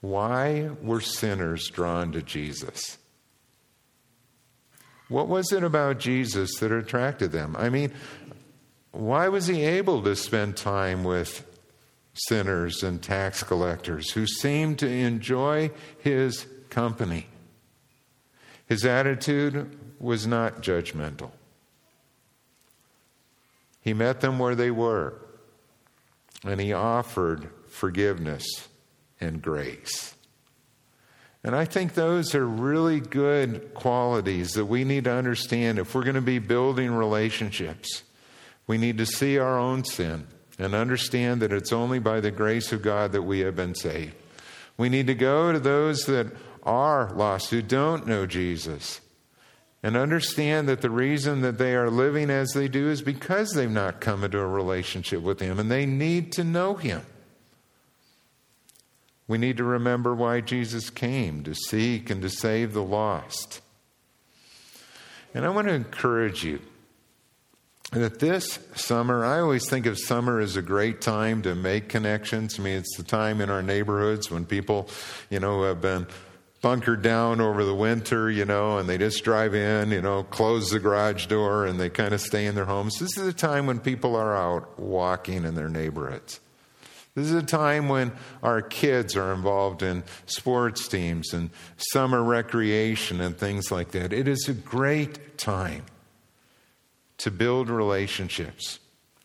Why 0.02 0.72
were 0.82 1.02
sinners 1.02 1.70
drawn 1.70 2.12
to 2.14 2.24
Jesus? 2.24 2.98
What 5.08 5.28
was 5.28 5.52
it 5.52 5.64
about 5.64 6.00
Jesus 6.00 6.56
that 6.60 6.72
attracted 6.72 7.32
them? 7.32 7.56
I 7.58 7.70
mean, 7.70 7.92
why 8.92 9.28
was 9.28 9.48
he 9.48 9.64
able 9.64 10.02
to 10.04 10.16
spend 10.16 10.58
time 10.58 11.04
with 11.04 11.46
sinners 12.14 12.82
and 12.84 13.02
tax 13.02 13.44
collectors 13.44 14.12
who 14.12 14.26
seemed 14.26 14.80
to 14.80 14.88
enjoy 14.90 15.72
his 16.00 16.48
company? 16.70 17.28
His 18.66 18.86
attitude 18.86 19.78
was 20.00 20.26
not 20.26 20.62
judgmental. 20.62 21.32
He 23.82 23.94
met 23.94 24.22
them 24.22 24.40
where 24.40 24.56
they 24.56 24.72
were, 24.72 25.14
and 26.44 26.60
he 26.60 26.74
offered 26.74 27.50
forgiveness 27.68 28.70
and 29.22 29.42
grace. 29.42 30.16
And 31.44 31.56
I 31.56 31.66
think 31.66 31.94
those 31.94 32.36
are 32.36 32.46
really 32.46 33.00
good 33.00 33.74
qualities 33.74 34.54
that 34.54 34.66
we 34.66 34.84
need 34.84 35.06
to 35.06 35.12
understand 35.14 35.80
if 35.80 35.96
we're 35.96 36.04
going 36.04 36.16
to 36.16 36.22
be 36.22 36.40
building 36.40 36.92
relationships. 36.92 38.04
We 38.68 38.78
need 38.78 38.98
to 39.00 39.06
see 39.06 39.40
our 39.40 39.58
own 39.58 39.84
sin 39.84 40.28
and 40.60 40.76
understand 40.76 41.42
that 41.42 41.52
it's 41.52 41.74
only 41.74 41.98
by 41.98 42.20
the 42.20 42.30
grace 42.30 42.72
of 42.72 42.84
God 42.84 43.12
that 43.14 43.24
we 43.24 43.40
have 43.40 43.56
been 43.56 43.74
saved. 43.74 44.14
We 44.78 44.90
need 44.90 45.08
to 45.08 45.16
go 45.16 45.52
to 45.52 45.60
those 45.60 46.06
that 46.06 46.28
are 46.64 47.12
lost, 47.16 47.50
who 47.50 47.64
don't 47.64 48.06
know 48.06 48.28
Jesus, 48.28 49.02
and 49.82 49.98
understand 49.98 50.70
that 50.70 50.82
the 50.82 50.92
reason 50.92 51.42
that 51.42 51.58
they 51.58 51.76
are 51.76 51.90
living 51.90 52.30
as 52.30 52.52
they 52.52 52.68
do 52.68 52.90
is 52.90 53.02
because 53.02 53.54
they've 53.54 53.70
not 53.70 54.00
come 54.00 54.24
into 54.24 54.38
a 54.38 54.48
relationship 54.48 55.22
with 55.22 55.40
Him 55.40 55.60
and 55.60 55.72
they 55.72 55.88
need 55.88 56.32
to 56.34 56.44
know 56.44 56.76
Him. 56.76 57.02
We 59.32 59.38
need 59.38 59.56
to 59.58 59.64
remember 59.64 60.14
why 60.14 60.42
Jesus 60.42 60.90
came 60.90 61.46
to 61.46 61.56
seek 61.56 62.10
and 62.10 62.22
to 62.22 62.30
save 62.30 62.74
the 62.74 62.84
lost. 62.84 63.62
And 65.34 65.46
I 65.46 65.50
want 65.52 65.70
to 65.70 65.74
encourage 65.74 66.44
you 66.44 66.60
that 67.94 68.20
this 68.20 68.60
summer, 68.76 69.24
I 69.24 69.40
always 69.40 69.70
think 69.70 69.86
of 69.86 69.98
summer 69.98 70.42
as 70.42 70.58
a 70.58 70.62
great 70.62 71.00
time 71.00 71.44
to 71.44 71.56
make 71.56 71.88
connections. 71.88 72.60
I 72.60 72.64
mean, 72.64 72.76
it's 72.76 72.98
the 72.98 73.04
time 73.04 73.40
in 73.40 73.50
our 73.50 73.64
neighborhoods 73.64 74.30
when 74.30 74.44
people, 74.44 74.90
you 75.30 75.40
know, 75.40 75.64
have 75.64 75.80
been 75.80 76.08
bunkered 76.62 77.02
down 77.02 77.40
over 77.40 77.64
the 77.64 77.74
winter, 77.74 78.30
you 78.30 78.44
know, 78.44 78.80
and 78.80 78.90
they 78.90 78.98
just 78.98 79.24
drive 79.24 79.56
in, 79.56 79.92
you 79.92 80.02
know, 80.02 80.24
close 80.24 80.72
the 80.72 80.80
garage 80.80 81.28
door 81.28 81.66
and 81.66 81.80
they 81.80 81.90
kind 81.90 82.14
of 82.14 82.20
stay 82.20 82.48
in 82.48 82.56
their 82.56 82.66
homes. 82.66 83.00
This 83.00 83.18
is 83.18 83.28
a 83.30 83.34
time 83.34 83.66
when 83.66 83.80
people 83.80 84.18
are 84.18 84.36
out 84.36 84.78
walking 84.78 85.46
in 85.46 85.56
their 85.56 85.70
neighborhoods. 85.70 86.42
This 87.14 87.26
is 87.26 87.34
a 87.34 87.44
time 87.44 87.90
when 87.90 88.14
our 88.42 88.62
kids 88.62 89.18
are 89.18 89.34
involved 89.34 89.84
in 89.84 90.04
sports 90.26 90.88
teams 90.88 91.34
and 91.34 91.50
summer 91.76 92.24
recreation 92.24 93.20
and 93.20 93.38
things 93.38 93.70
like 93.70 93.92
that. 93.92 94.14
It 94.14 94.30
is 94.30 94.48
a 94.48 94.54
great 94.54 95.38
time 95.38 95.84
to 97.18 97.30
build 97.30 97.70
relationships. 97.70 98.80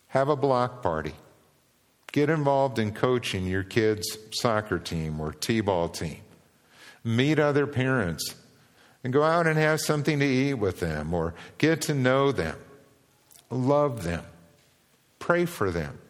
Have 0.08 0.28
a 0.28 0.36
block 0.36 0.82
party. 0.82 1.14
Get 2.10 2.28
involved 2.28 2.78
in 2.78 2.92
coaching 2.92 3.46
your 3.46 3.62
kids' 3.62 4.18
soccer 4.32 4.78
team 4.78 5.20
or 5.20 5.32
t 5.32 5.60
ball 5.60 5.88
team. 5.88 6.22
Meet 7.04 7.38
other 7.38 7.68
parents 7.68 8.34
and 9.04 9.12
go 9.12 9.22
out 9.22 9.46
and 9.46 9.58
have 9.58 9.80
something 9.80 10.18
to 10.18 10.26
eat 10.26 10.54
with 10.54 10.80
them 10.80 11.14
or 11.14 11.34
get 11.58 11.82
to 11.82 11.94
know 11.94 12.32
them. 12.32 12.58
Love 13.48 14.02
them. 14.02 14.24
Pray 15.20 15.44
for 15.44 15.70
them 15.70 16.00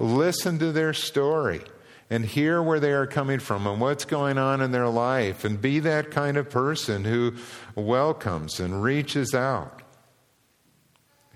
listen 0.00 0.58
to 0.58 0.72
their 0.72 0.94
story 0.94 1.60
and 2.08 2.24
hear 2.24 2.60
where 2.62 2.80
they 2.80 2.92
are 2.92 3.06
coming 3.06 3.38
from 3.38 3.66
and 3.66 3.80
what's 3.80 4.04
going 4.04 4.38
on 4.38 4.60
in 4.60 4.72
their 4.72 4.88
life 4.88 5.44
and 5.44 5.60
be 5.60 5.78
that 5.80 6.10
kind 6.10 6.36
of 6.36 6.50
person 6.50 7.04
who 7.04 7.34
welcomes 7.76 8.58
and 8.58 8.82
reaches 8.82 9.34
out. 9.34 9.82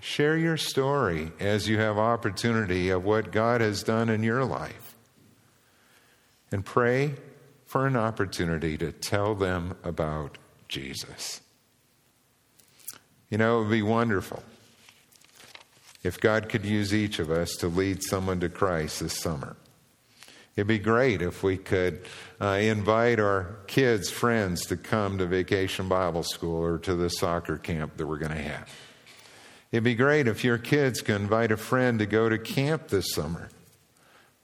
Share 0.01 0.37
your 0.37 0.57
story 0.57 1.31
as 1.39 1.69
you 1.69 1.79
have 1.79 1.97
opportunity 1.97 2.89
of 2.89 3.05
what 3.05 3.31
God 3.31 3.61
has 3.61 3.83
done 3.83 4.09
in 4.09 4.21
your 4.21 4.43
life. 4.43 4.95
And 6.51 6.63
pray 6.63 7.15
for 7.65 7.87
an 7.87 7.95
opportunity 7.95 8.77
to 8.77 8.91
tell 8.91 9.33
them 9.35 9.75
about 9.83 10.37
Jesus. 10.67 11.41
You 13.29 13.37
know, 13.37 13.59
it 13.59 13.63
would 13.63 13.71
be 13.71 13.81
wonderful 13.81 14.43
if 16.05 16.19
God 16.19 16.49
could 16.49 16.63
use 16.63 16.93
each 16.93 17.17
of 17.17 17.31
us 17.31 17.55
to 17.55 17.67
lead 17.67 18.03
someone 18.03 18.39
to 18.39 18.47
Christ 18.47 18.99
this 18.99 19.17
summer. 19.19 19.55
It'd 20.55 20.67
be 20.67 20.77
great 20.77 21.23
if 21.23 21.41
we 21.41 21.57
could 21.57 22.05
uh, 22.39 22.59
invite 22.61 23.19
our 23.19 23.57
kids, 23.65 24.11
friends 24.11 24.67
to 24.67 24.77
come 24.77 25.17
to 25.17 25.25
Vacation 25.25 25.89
Bible 25.89 26.21
School 26.21 26.63
or 26.63 26.77
to 26.77 26.93
the 26.93 27.09
soccer 27.09 27.57
camp 27.57 27.97
that 27.97 28.05
we're 28.05 28.19
going 28.19 28.31
to 28.31 28.41
have. 28.41 28.71
It'd 29.71 29.83
be 29.83 29.95
great 29.95 30.27
if 30.27 30.43
your 30.43 30.59
kids 30.59 31.01
could 31.01 31.15
invite 31.15 31.51
a 31.51 31.57
friend 31.57 31.97
to 31.97 32.05
go 32.05 32.29
to 32.29 32.37
camp 32.37 32.89
this 32.89 33.11
summer 33.11 33.49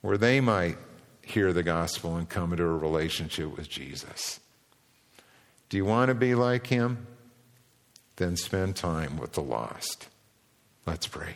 where 0.01 0.17
they 0.17 0.41
might 0.41 0.79
hear 1.21 1.53
the 1.53 1.63
gospel 1.63 2.15
and 2.15 2.27
come 2.27 2.53
into 2.53 2.63
a 2.63 2.67
relationship 2.75 3.55
with 3.55 3.69
Jesus. 3.69 4.39
Do 5.69 5.77
you 5.77 5.85
want 5.85 6.09
to 6.09 6.15
be 6.15 6.33
like 6.33 6.67
him? 6.67 7.05
Then 8.15 8.35
spend 8.35 8.75
time 8.75 9.17
with 9.17 9.33
the 9.33 9.43
lost. 9.43 10.07
Let's 10.87 11.05
pray. 11.05 11.35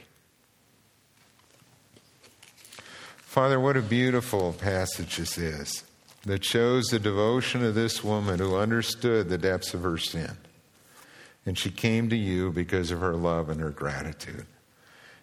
Father, 3.36 3.60
what 3.60 3.76
a 3.76 3.82
beautiful 3.82 4.54
passage 4.54 5.18
this 5.18 5.38
is 5.38 5.84
that 6.26 6.46
shows 6.46 6.86
the 6.86 7.00
devotion 7.00 7.66
of 7.66 7.76
this 7.76 8.02
woman 8.02 8.40
who 8.40 8.56
understood 8.56 9.28
the 9.28 9.38
depths 9.38 9.74
of 9.74 9.84
her 9.84 9.98
sin 9.98 10.38
and 11.46 11.60
she 11.60 11.70
came 11.70 12.10
to 12.12 12.16
you 12.16 12.54
because 12.54 12.92
of 12.92 13.02
her 13.02 13.14
love 13.14 13.50
and 13.50 13.60
her 13.60 13.72
gratitude. 13.72 14.46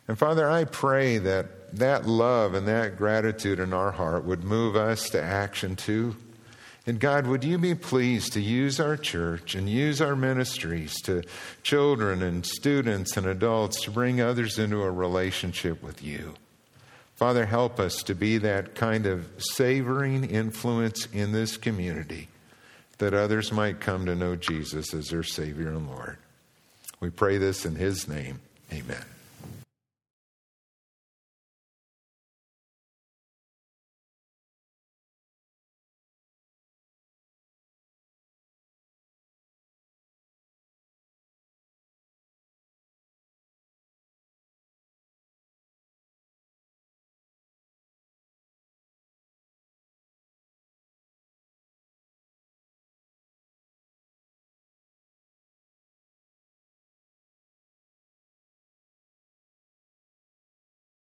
And 0.07 0.19
Father, 0.19 0.47
I 0.47 0.65
pray 0.65 1.17
that 1.17 1.75
that 1.79 2.05
love 2.05 2.53
and 2.53 2.69
that 2.69 2.99
gratitude 2.99 3.59
in 3.59 3.73
our 3.73 3.93
heart 3.93 4.27
would 4.27 4.45
move 4.45 4.77
us 4.77 5.09
to 5.09 5.23
action 5.23 5.75
too. 5.75 6.15
And 6.87 7.01
God, 7.01 7.27
would 7.27 7.45
you 7.45 7.57
be 7.57 7.75
pleased 7.75 8.35
to 8.35 8.43
use 8.43 8.79
our 8.79 8.99
church 8.99 9.55
and 9.55 9.71
use 9.71 10.03
our 10.03 10.17
ministries 10.17 11.01
to 11.05 11.23
children 11.63 12.23
and 12.23 12.45
students 12.45 13.17
and 13.17 13.27
adults 13.27 13.81
to 13.85 13.91
bring 13.91 14.21
others 14.21 14.59
into 14.59 14.83
a 14.83 14.91
relationship 14.91 15.83
with 15.83 16.03
you? 16.03 16.35
Father, 17.23 17.47
help 17.47 17.79
us 17.79 18.03
to 18.03 18.17
be 18.17 18.39
that 18.39 18.75
kind 18.75 19.07
of 19.07 19.31
savoring 19.39 20.25
influence 20.25 21.07
in 21.13 21.31
this 21.31 21.57
community 21.57 22.27
that 22.99 23.15
others 23.15 23.53
might 23.53 23.79
come 23.79 24.07
to 24.07 24.17
know 24.17 24.35
Jesus 24.35 24.93
as 24.93 25.07
their 25.07 25.23
Savior 25.23 25.69
and 25.69 25.89
Lord. 25.89 26.19
We 26.99 27.11
pray 27.11 27.39
this 27.39 27.65
in 27.65 27.77
His 27.77 28.09
name. 28.09 28.41
Amen. 28.73 29.05